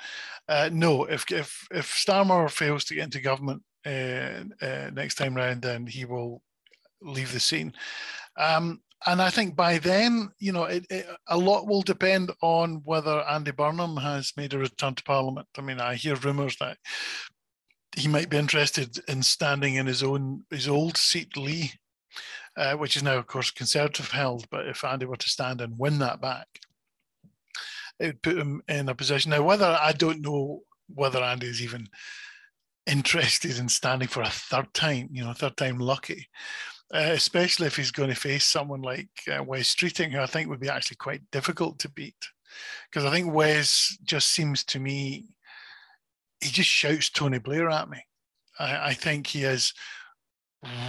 Uh, 0.49 0.69
no, 0.73 1.05
if, 1.05 1.23
if, 1.31 1.65
if 1.71 1.89
Starmer 1.89 2.51
fails 2.51 2.83
to 2.83 2.95
get 2.95 3.05
into 3.05 3.21
government 3.21 3.63
uh, 3.85 4.43
uh 4.61 4.89
next 4.93 5.15
time 5.15 5.33
round, 5.33 5.61
then 5.61 5.87
he 5.87 6.03
will 6.03 6.41
leave 7.01 7.31
the 7.31 7.39
scene. 7.39 7.71
Um, 8.37 8.81
and 9.05 9.21
I 9.21 9.29
think 9.29 9.55
by 9.55 9.77
then, 9.79 10.29
you 10.39 10.51
know, 10.51 10.63
it, 10.63 10.85
it, 10.89 11.07
a 11.27 11.37
lot 11.37 11.67
will 11.67 11.81
depend 11.81 12.31
on 12.41 12.81
whether 12.85 13.21
Andy 13.29 13.51
Burnham 13.51 13.97
has 13.97 14.31
made 14.37 14.53
a 14.53 14.57
return 14.57 14.95
to 14.95 15.03
Parliament. 15.03 15.47
I 15.57 15.61
mean, 15.61 15.81
I 15.81 15.95
hear 15.95 16.15
rumours 16.15 16.55
that 16.57 16.77
he 17.95 18.07
might 18.07 18.29
be 18.29 18.37
interested 18.37 18.99
in 19.07 19.23
standing 19.23 19.75
in 19.75 19.85
his 19.87 20.03
own 20.03 20.43
his 20.49 20.67
old 20.67 20.97
seat, 20.97 21.37
Leigh, 21.37 21.73
uh, 22.57 22.73
which 22.75 22.97
is 22.97 23.03
now, 23.03 23.17
of 23.17 23.27
course, 23.27 23.51
Conservative 23.51 24.11
held. 24.11 24.49
But 24.49 24.67
if 24.67 24.83
Andy 24.83 25.05
were 25.05 25.15
to 25.17 25.29
stand 25.29 25.61
and 25.61 25.77
win 25.79 25.99
that 25.99 26.21
back, 26.21 26.47
it 27.99 28.05
would 28.07 28.21
put 28.21 28.37
him 28.37 28.61
in 28.67 28.89
a 28.89 28.95
position. 28.95 29.31
Now, 29.31 29.43
whether 29.43 29.77
I 29.79 29.91
don't 29.91 30.21
know 30.21 30.61
whether 30.93 31.23
Andy 31.23 31.47
is 31.47 31.61
even 31.61 31.87
interested 32.87 33.57
in 33.59 33.69
standing 33.69 34.07
for 34.07 34.21
a 34.23 34.29
third 34.29 34.73
time, 34.73 35.09
you 35.11 35.23
know, 35.23 35.33
third 35.33 35.55
time 35.57 35.77
lucky. 35.77 36.27
uh, 36.93 37.09
especially 37.13 37.65
if 37.67 37.75
he's 37.75 37.91
going 37.91 38.09
to 38.09 38.15
face 38.15 38.45
someone 38.45 38.81
like 38.81 39.09
uh, 39.31 39.43
Wes 39.43 39.73
Streeting, 39.73 40.11
who 40.11 40.19
I 40.19 40.27
think 40.27 40.49
would 40.49 40.59
be 40.59 40.69
actually 40.69 40.97
quite 40.97 41.21
difficult 41.31 41.79
to 41.79 41.89
beat. 41.89 42.15
Because 42.89 43.05
I 43.05 43.11
think 43.11 43.33
Wes 43.33 43.97
just 44.03 44.29
seems 44.29 44.63
to 44.65 44.79
me, 44.79 45.25
he 46.43 46.51
just 46.51 46.69
shouts 46.69 47.09
Tony 47.09 47.39
Blair 47.39 47.69
at 47.69 47.89
me. 47.89 48.03
I, 48.59 48.89
I 48.89 48.93
think 48.93 49.27
he 49.27 49.43
is 49.43 49.73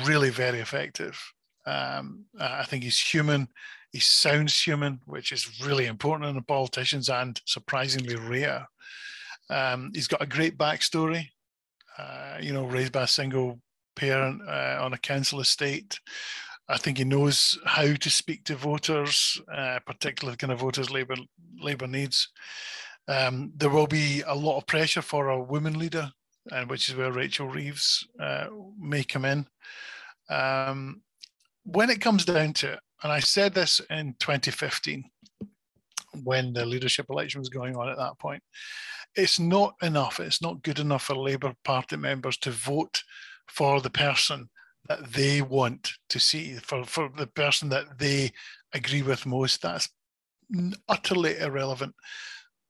really 0.05 0.31
very 0.31 0.61
effective. 0.61 1.21
Um, 1.67 2.27
I 2.39 2.65
think 2.65 2.85
he's 2.85 2.99
human. 2.99 3.49
He 3.93 4.01
sounds 4.01 4.61
human, 4.61 5.01
which 5.07 5.33
is 5.33 5.61
really 5.65 5.87
important 5.87 6.37
in 6.37 6.43
politicians 6.43 7.09
and 7.09 7.41
surprisingly 7.47 8.17
rare. 8.17 8.67
Um, 9.51 9.91
he's 9.95 10.09
got 10.09 10.23
a 10.23 10.27
great 10.27 10.59
backstory. 10.59 11.29
Uh, 11.97 12.39
you 12.41 12.53
know, 12.53 12.65
raised 12.65 12.93
by 12.93 13.05
a 13.05 13.09
single 13.09 13.61
parent 13.95 14.43
uh, 14.49 14.79
on 14.81 14.93
a 14.93 14.99
council 14.99 15.41
estate. 15.41 16.01
I 16.69 16.77
think 16.79 16.99
he 16.99 17.05
knows 17.05 17.59
how 17.65 17.95
to 17.95 18.11
speak 18.11 18.45
to 18.45 18.57
voters, 18.57 19.41
uh, 19.55 19.79
particularly 19.87 20.37
kind 20.37 20.53
of 20.53 20.61
voters 20.61 20.91
Labour 20.91 21.17
Labour 21.61 21.87
needs. 21.87 22.29
Um, 23.09 23.53
there 23.57 23.71
will 23.71 23.87
be 23.87 24.23
a 24.27 24.35
lot 24.35 24.59
of 24.59 24.67
pressure 24.67 25.03
for 25.03 25.29
a 25.29 25.43
woman 25.43 25.79
leader, 25.79 26.11
uh, 26.51 26.65
which 26.65 26.89
is 26.89 26.97
where 26.97 27.13
Rachel 27.13 27.49
Reeves 27.49 28.07
uh, 28.21 28.47
may 28.79 29.05
come 29.05 29.25
in. 29.25 29.47
Um, 30.31 31.03
when 31.65 31.91
it 31.91 32.01
comes 32.01 32.25
down 32.25 32.55
to 32.55 32.75
it, 32.75 32.81
and 33.03 33.13
I 33.13 33.21
said 33.21 33.55
this 33.55 33.81
in 33.91 34.15
2015 34.21 35.05
when 36.23 36.53
the 36.53 36.65
leadership 36.65 37.07
election 37.11 37.41
was 37.41 37.49
going 37.49 37.77
on 37.77 37.89
at 37.89 37.97
that 37.99 38.19
point, 38.19 38.43
it's 39.17 39.39
not 39.39 39.75
enough. 39.83 40.21
It's 40.21 40.43
not 40.43 40.63
good 40.63 40.79
enough 40.79 41.05
for 41.05 41.17
Labour 41.17 41.55
Party 41.65 41.97
members 41.97 42.37
to 42.39 42.51
vote 42.51 43.03
for 43.49 43.81
the 43.81 43.91
person 43.91 44.49
that 44.89 45.13
they 45.13 45.43
want 45.43 45.93
to 46.11 46.21
see, 46.21 46.55
for, 46.57 46.85
for 46.85 47.11
the 47.17 47.27
person 47.27 47.69
that 47.71 47.99
they 47.99 48.33
agree 48.73 49.03
with 49.03 49.27
most. 49.27 49.63
That's 49.63 49.89
utterly 50.89 51.39
irrelevant. 51.39 51.95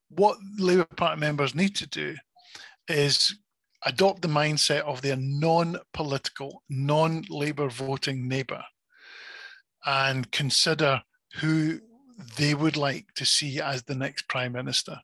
What 0.09 0.39
Labour 0.59 0.87
Party 0.97 1.21
members 1.21 1.55
need 1.55 1.75
to 1.77 1.89
do 1.89 2.17
is 2.89 3.35
adopt 3.85 4.23
the 4.23 4.29
mindset 4.29 4.83
of 4.83 5.03
their 5.03 5.17
non 5.17 5.77
political, 5.93 6.63
non 6.69 7.25
Labour 7.29 7.69
voting 7.69 8.29
neighbour 8.29 8.63
and 9.85 10.31
consider 10.31 11.03
who 11.41 11.81
they 12.37 12.55
would 12.55 12.77
like 12.77 13.07
to 13.17 13.27
see 13.27 13.61
as 13.61 13.83
the 13.83 13.95
next 13.95 14.29
Prime 14.29 14.53
Minister. 14.53 15.01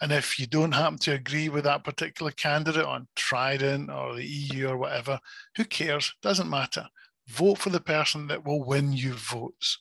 And 0.00 0.12
if 0.12 0.38
you 0.38 0.46
don't 0.46 0.72
happen 0.72 0.98
to 0.98 1.12
agree 1.12 1.48
with 1.48 1.64
that 1.64 1.84
particular 1.84 2.32
candidate 2.32 2.84
on 2.84 3.06
Trident 3.14 3.90
or 3.90 4.16
the 4.16 4.26
EU 4.26 4.68
or 4.68 4.76
whatever, 4.76 5.20
who 5.56 5.64
cares? 5.64 6.12
Doesn't 6.20 6.50
matter. 6.50 6.88
Vote 7.28 7.58
for 7.58 7.70
the 7.70 7.80
person 7.80 8.26
that 8.26 8.44
will 8.44 8.64
win 8.64 8.92
you 8.92 9.14
votes. 9.14 9.78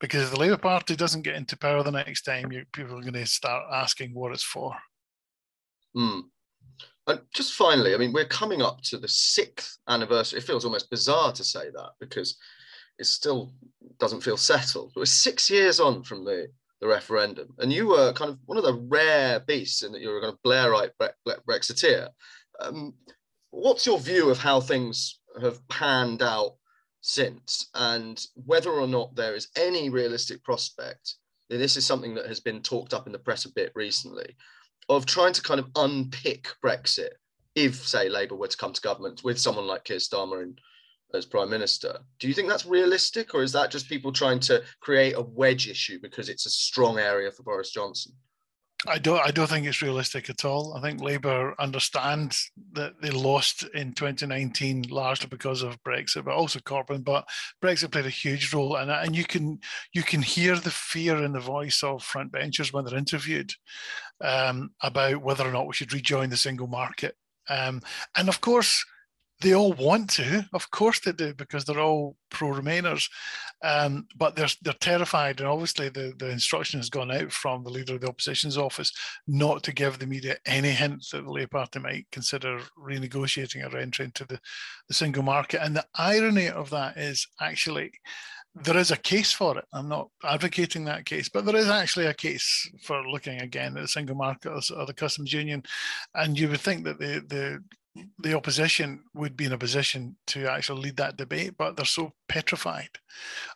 Because 0.00 0.24
if 0.24 0.30
the 0.30 0.40
Labour 0.40 0.56
Party 0.56 0.96
doesn't 0.96 1.22
get 1.22 1.36
into 1.36 1.58
power 1.58 1.82
the 1.82 1.90
next 1.90 2.22
time, 2.22 2.50
you, 2.50 2.64
people 2.72 2.98
are 2.98 3.02
going 3.02 3.12
to 3.12 3.26
start 3.26 3.64
asking 3.72 4.14
what 4.14 4.32
it's 4.32 4.42
for. 4.42 4.74
Mm. 5.96 6.22
And 7.06 7.20
just 7.34 7.54
finally, 7.54 7.94
I 7.94 7.98
mean, 7.98 8.12
we're 8.12 8.24
coming 8.24 8.62
up 8.62 8.80
to 8.82 8.98
the 8.98 9.08
sixth 9.08 9.78
anniversary. 9.88 10.38
It 10.38 10.44
feels 10.44 10.64
almost 10.64 10.90
bizarre 10.90 11.32
to 11.32 11.44
say 11.44 11.70
that 11.70 11.90
because 12.00 12.38
it 12.98 13.04
still 13.04 13.52
doesn't 13.98 14.22
feel 14.22 14.36
settled. 14.36 14.92
But 14.94 15.00
we're 15.00 15.06
six 15.06 15.50
years 15.50 15.80
on 15.80 16.02
from 16.02 16.24
the 16.24 16.48
the 16.80 16.88
referendum. 16.88 17.54
And 17.58 17.72
you 17.72 17.88
were 17.88 18.12
kind 18.12 18.30
of 18.30 18.38
one 18.46 18.58
of 18.58 18.64
the 18.64 18.74
rare 18.88 19.40
beasts 19.40 19.82
in 19.82 19.92
that 19.92 20.00
you 20.00 20.08
were 20.08 20.20
kind 20.20 20.32
of 20.32 20.42
Blairite 20.42 20.92
Bre- 20.98 21.32
Brexiteer. 21.48 22.08
Um, 22.60 22.94
what's 23.50 23.86
your 23.86 23.98
view 23.98 24.30
of 24.30 24.38
how 24.38 24.60
things 24.60 25.20
have 25.40 25.66
panned 25.68 26.22
out 26.22 26.56
since 27.00 27.70
and 27.74 28.26
whether 28.34 28.70
or 28.70 28.86
not 28.86 29.14
there 29.14 29.34
is 29.34 29.48
any 29.56 29.88
realistic 29.88 30.42
prospect, 30.44 31.14
this 31.48 31.76
is 31.76 31.86
something 31.86 32.14
that 32.14 32.26
has 32.26 32.40
been 32.40 32.62
talked 32.62 32.94
up 32.94 33.06
in 33.06 33.12
the 33.12 33.18
press 33.18 33.44
a 33.44 33.52
bit 33.52 33.72
recently, 33.74 34.36
of 34.88 35.06
trying 35.06 35.32
to 35.32 35.42
kind 35.42 35.60
of 35.60 35.70
unpick 35.76 36.48
Brexit 36.64 37.10
if, 37.54 37.86
say, 37.86 38.08
Labour 38.08 38.36
were 38.36 38.48
to 38.48 38.56
come 38.56 38.72
to 38.72 38.80
government 38.80 39.22
with 39.24 39.38
someone 39.38 39.66
like 39.66 39.84
Keir 39.84 39.96
Starmer 39.96 40.42
in 40.42 40.56
as 41.12 41.26
prime 41.26 41.50
minister. 41.50 41.98
Do 42.18 42.28
you 42.28 42.34
think 42.34 42.48
that's 42.48 42.66
realistic, 42.66 43.34
or 43.34 43.42
is 43.42 43.52
that 43.52 43.70
just 43.70 43.88
people 43.88 44.12
trying 44.12 44.40
to 44.40 44.62
create 44.80 45.14
a 45.16 45.22
wedge 45.22 45.68
issue 45.68 45.98
because 46.00 46.28
it's 46.28 46.46
a 46.46 46.50
strong 46.50 46.98
area 46.98 47.30
for 47.30 47.42
Boris 47.42 47.70
Johnson? 47.70 48.12
I 48.86 48.98
don't. 48.98 49.20
I 49.20 49.30
don't 49.30 49.46
think 49.46 49.66
it's 49.66 49.82
realistic 49.82 50.30
at 50.30 50.44
all. 50.44 50.74
I 50.74 50.80
think 50.80 51.02
Labour 51.02 51.54
understand 51.58 52.34
that 52.72 52.94
they 53.02 53.10
lost 53.10 53.64
in 53.74 53.92
2019 53.92 54.86
largely 54.90 55.28
because 55.28 55.62
of 55.62 55.82
Brexit, 55.82 56.24
but 56.24 56.34
also 56.34 56.60
Corbyn. 56.60 57.04
But 57.04 57.28
Brexit 57.62 57.92
played 57.92 58.06
a 58.06 58.10
huge 58.10 58.54
role, 58.54 58.76
and 58.76 58.90
and 58.90 59.14
you 59.14 59.24
can 59.24 59.58
you 59.92 60.02
can 60.02 60.22
hear 60.22 60.56
the 60.56 60.70
fear 60.70 61.22
in 61.22 61.32
the 61.32 61.40
voice 61.40 61.82
of 61.82 62.02
front 62.02 62.32
benchers 62.32 62.72
when 62.72 62.86
they're 62.86 62.96
interviewed 62.96 63.52
um, 64.22 64.70
about 64.82 65.22
whether 65.22 65.46
or 65.46 65.52
not 65.52 65.66
we 65.66 65.74
should 65.74 65.92
rejoin 65.92 66.30
the 66.30 66.36
single 66.38 66.66
market. 66.66 67.16
Um, 67.50 67.82
and 68.16 68.28
of 68.28 68.40
course, 68.40 68.82
they 69.40 69.54
all 69.54 69.72
want 69.72 70.10
to, 70.10 70.46
of 70.52 70.70
course 70.70 71.00
they 71.00 71.12
do, 71.12 71.32
because 71.34 71.64
they're 71.64 71.80
all 71.80 72.16
pro-Remainers, 72.30 73.08
um, 73.62 74.06
but 74.16 74.36
they're 74.36 74.48
they're 74.62 74.74
terrified, 74.74 75.40
and 75.40 75.48
obviously 75.48 75.88
the, 75.88 76.12
the 76.18 76.30
instruction 76.30 76.78
has 76.78 76.90
gone 76.90 77.10
out 77.10 77.32
from 77.32 77.64
the 77.64 77.70
leader 77.70 77.94
of 77.94 78.02
the 78.02 78.08
opposition's 78.08 78.58
office 78.58 78.92
not 79.26 79.62
to 79.62 79.72
give 79.72 79.98
the 79.98 80.06
media 80.06 80.36
any 80.46 80.70
hint 80.70 81.04
that 81.12 81.24
the 81.24 81.30
Labour 81.30 81.48
Party 81.48 81.78
might 81.78 82.06
consider 82.12 82.60
renegotiating 82.78 83.64
or 83.64 83.76
entry 83.78 84.06
into 84.06 84.24
the, 84.26 84.38
the 84.88 84.94
single 84.94 85.22
market. 85.22 85.62
And 85.62 85.76
the 85.76 85.86
irony 85.94 86.48
of 86.48 86.70
that 86.70 86.96
is 86.96 87.26
actually 87.40 87.92
there 88.54 88.76
is 88.76 88.90
a 88.90 88.96
case 88.96 89.32
for 89.32 89.58
it. 89.58 89.64
I'm 89.72 89.88
not 89.88 90.08
advocating 90.24 90.84
that 90.84 91.06
case, 91.06 91.28
but 91.28 91.44
there 91.44 91.56
is 91.56 91.68
actually 91.68 92.06
a 92.06 92.14
case 92.14 92.68
for 92.82 93.06
looking 93.08 93.40
again 93.40 93.76
at 93.76 93.82
the 93.82 93.88
single 93.88 94.16
market 94.16 94.50
or 94.76 94.86
the 94.86 94.92
customs 94.92 95.32
union. 95.32 95.62
And 96.14 96.38
you 96.38 96.48
would 96.48 96.60
think 96.60 96.84
that 96.84 96.98
the 96.98 97.24
the 97.28 97.62
the 98.18 98.34
opposition 98.34 99.02
would 99.14 99.36
be 99.36 99.46
in 99.46 99.52
a 99.52 99.58
position 99.58 100.16
to 100.28 100.48
actually 100.48 100.82
lead 100.82 100.96
that 100.96 101.16
debate, 101.16 101.54
but 101.58 101.76
they're 101.76 101.84
so 101.84 102.12
petrified 102.28 102.90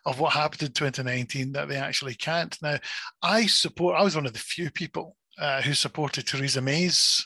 of 0.05 0.19
what 0.19 0.33
happened 0.33 0.63
in 0.63 0.71
2019 0.71 1.53
that 1.53 1.69
they 1.69 1.77
actually 1.77 2.15
can't. 2.15 2.57
Now, 2.61 2.77
I 3.21 3.45
support, 3.45 3.95
I 3.95 4.03
was 4.03 4.15
one 4.15 4.25
of 4.25 4.33
the 4.33 4.39
few 4.39 4.69
people 4.71 5.15
uh, 5.39 5.61
who 5.61 5.73
supported 5.73 6.27
Theresa 6.27 6.61
May's 6.61 7.25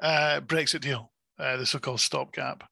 uh, 0.00 0.40
Brexit 0.40 0.80
deal, 0.80 1.12
uh, 1.38 1.56
the 1.56 1.66
so 1.66 1.78
called 1.78 2.00
stopgap. 2.00 2.62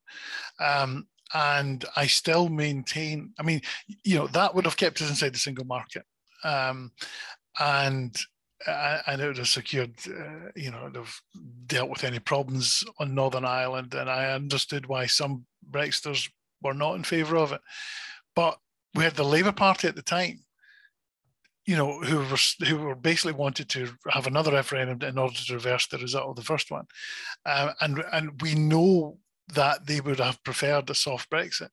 Um, 0.60 1.08
and 1.34 1.84
I 1.96 2.06
still 2.06 2.48
maintain, 2.48 3.32
I 3.38 3.42
mean, 3.42 3.62
you 4.04 4.16
know, 4.16 4.28
that 4.28 4.54
would 4.54 4.64
have 4.64 4.76
kept 4.76 5.02
us 5.02 5.10
inside 5.10 5.34
the 5.34 5.38
single 5.38 5.64
market. 5.64 6.04
Um, 6.44 6.92
and 7.58 8.16
and 8.66 9.20
it 9.20 9.26
would 9.26 9.38
have 9.38 9.48
secured, 9.48 9.94
uh, 10.09 10.50
you 10.54 10.70
know, 10.70 10.90
have 10.94 11.20
dealt 11.66 11.90
with 11.90 12.04
any 12.04 12.18
problems 12.18 12.84
on 12.98 13.14
Northern 13.14 13.44
Ireland. 13.44 13.94
And 13.94 14.09
I 14.09 14.32
understood 14.32 14.86
why 14.86 15.07
some 15.07 15.44
Brexiters 15.70 16.30
were 16.62 16.74
not 16.74 16.94
in 16.94 17.04
favour 17.04 17.36
of 17.36 17.52
it. 17.52 17.61
But 18.34 18.59
we 18.94 19.04
had 19.04 19.14
the 19.14 19.24
Labour 19.24 19.52
Party 19.52 19.88
at 19.88 19.94
the 19.94 20.02
time, 20.02 20.40
you 21.66 21.76
know, 21.76 22.00
who 22.00 22.18
were 22.18 22.66
who 22.66 22.78
were 22.78 22.94
basically 22.94 23.32
wanted 23.32 23.68
to 23.70 23.88
have 24.11 24.26
another 24.26 24.52
referendum 24.52 25.07
in 25.07 25.18
order 25.18 25.34
to 25.34 25.54
reverse 25.54 25.86
the 25.86 25.98
result 25.98 26.30
of 26.30 26.36
the 26.36 26.42
first 26.42 26.70
one, 26.70 26.86
uh, 27.44 27.72
and 27.80 28.04
and 28.12 28.40
we 28.40 28.54
know 28.54 29.18
that 29.54 29.86
they 29.86 30.00
would 30.00 30.20
have 30.20 30.42
preferred 30.44 30.88
a 30.90 30.94
soft 30.94 31.28
Brexit. 31.30 31.70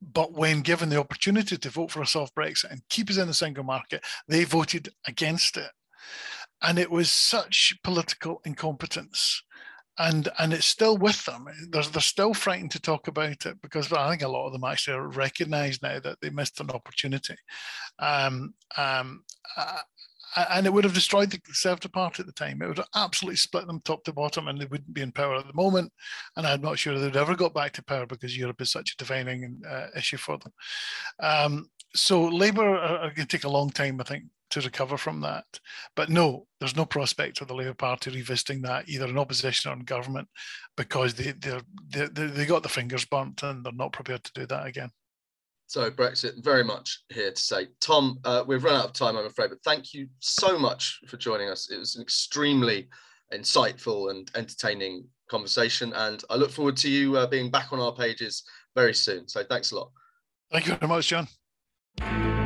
But 0.00 0.32
when 0.32 0.62
given 0.62 0.88
the 0.88 0.98
opportunity 0.98 1.56
to 1.56 1.70
vote 1.70 1.90
for 1.90 2.02
a 2.02 2.06
soft 2.06 2.34
Brexit 2.34 2.72
and 2.72 2.82
keep 2.88 3.08
us 3.08 3.18
in 3.18 3.28
the 3.28 3.34
single 3.34 3.64
market, 3.64 4.02
they 4.26 4.44
voted 4.44 4.88
against 5.06 5.56
it 5.56 5.70
and 6.62 6.78
it 6.78 6.90
was 6.90 7.10
such 7.10 7.74
political 7.82 8.40
incompetence 8.44 9.42
and 9.98 10.28
and 10.38 10.52
it's 10.52 10.66
still 10.66 10.96
with 10.96 11.24
them 11.26 11.46
they're, 11.70 11.82
they're 11.82 12.00
still 12.00 12.32
frightened 12.32 12.70
to 12.70 12.80
talk 12.80 13.08
about 13.08 13.44
it 13.44 13.60
because 13.62 13.92
i 13.92 14.10
think 14.10 14.22
a 14.22 14.28
lot 14.28 14.46
of 14.46 14.52
them 14.52 14.64
actually 14.64 14.98
recognize 14.98 15.82
now 15.82 16.00
that 16.00 16.16
they 16.20 16.30
missed 16.30 16.60
an 16.60 16.70
opportunity 16.70 17.36
um, 17.98 18.54
um, 18.76 19.22
uh, 19.56 19.78
and 20.34 20.66
it 20.66 20.72
would 20.72 20.84
have 20.84 20.94
destroyed 20.94 21.30
the 21.30 21.40
Conservative 21.40 21.92
Party 21.92 22.22
at 22.22 22.26
the 22.26 22.32
time. 22.32 22.62
It 22.62 22.68
would 22.68 22.78
have 22.78 22.88
absolutely 22.94 23.36
split 23.36 23.66
them 23.66 23.80
top 23.84 24.02
to 24.04 24.12
bottom, 24.12 24.48
and 24.48 24.58
they 24.58 24.64
wouldn't 24.64 24.94
be 24.94 25.02
in 25.02 25.12
power 25.12 25.36
at 25.36 25.46
the 25.46 25.52
moment. 25.52 25.92
And 26.36 26.46
I'm 26.46 26.62
not 26.62 26.78
sure 26.78 26.98
they'd 26.98 27.16
ever 27.16 27.34
got 27.34 27.54
back 27.54 27.72
to 27.72 27.84
power 27.84 28.06
because 28.06 28.36
Europe 28.36 28.60
is 28.62 28.72
such 28.72 28.92
a 28.92 28.96
defining 28.96 29.60
uh, 29.68 29.88
issue 29.96 30.16
for 30.16 30.38
them. 30.38 30.52
Um, 31.20 31.70
so 31.94 32.22
Labour 32.28 32.76
are, 32.76 32.98
are 32.98 33.14
going 33.14 33.26
to 33.26 33.36
take 33.36 33.44
a 33.44 33.50
long 33.50 33.70
time, 33.70 34.00
I 34.00 34.04
think, 34.04 34.24
to 34.52 34.60
recover 34.60 34.96
from 34.96 35.20
that. 35.20 35.44
But 35.96 36.08
no, 36.08 36.46
there's 36.60 36.76
no 36.76 36.84
prospect 36.84 37.40
of 37.40 37.48
the 37.48 37.54
Labour 37.54 37.74
Party 37.74 38.10
revisiting 38.10 38.62
that, 38.62 38.88
either 38.88 39.06
in 39.06 39.18
opposition 39.18 39.70
or 39.70 39.74
in 39.74 39.84
government, 39.84 40.28
because 40.76 41.14
they 41.14 41.32
they 41.32 41.58
they 41.90 42.26
they 42.26 42.46
got 42.46 42.62
the 42.62 42.68
fingers 42.68 43.04
burnt 43.04 43.42
and 43.42 43.64
they're 43.64 43.72
not 43.72 43.92
prepared 43.92 44.24
to 44.24 44.32
do 44.34 44.46
that 44.46 44.66
again. 44.66 44.90
So 45.66 45.90
Brexit, 45.90 46.44
very 46.44 46.64
much 46.64 47.02
here 47.08 47.30
to 47.30 47.42
say, 47.42 47.68
Tom, 47.80 48.18
uh, 48.24 48.44
we've 48.46 48.62
run 48.62 48.74
out 48.74 48.84
of 48.84 48.92
time, 48.92 49.16
I'm 49.16 49.24
afraid, 49.24 49.48
but 49.48 49.62
thank 49.64 49.94
you 49.94 50.06
so 50.18 50.58
much 50.58 51.00
for 51.08 51.16
joining 51.16 51.48
us. 51.48 51.70
It 51.70 51.78
was 51.78 51.96
an 51.96 52.02
extremely 52.02 52.88
insightful 53.32 54.10
and 54.10 54.30
entertaining 54.34 55.06
conversation, 55.30 55.94
and 55.94 56.22
I 56.28 56.36
look 56.36 56.50
forward 56.50 56.76
to 56.78 56.90
you 56.90 57.16
uh, 57.16 57.26
being 57.26 57.50
back 57.50 57.72
on 57.72 57.80
our 57.80 57.92
pages 57.92 58.42
very 58.74 58.92
soon. 58.92 59.26
So 59.28 59.44
thanks 59.44 59.70
a 59.72 59.76
lot. 59.76 59.90
Thank 60.50 60.66
you 60.66 60.74
very 60.74 60.88
much, 60.88 61.08
John. 61.08 62.41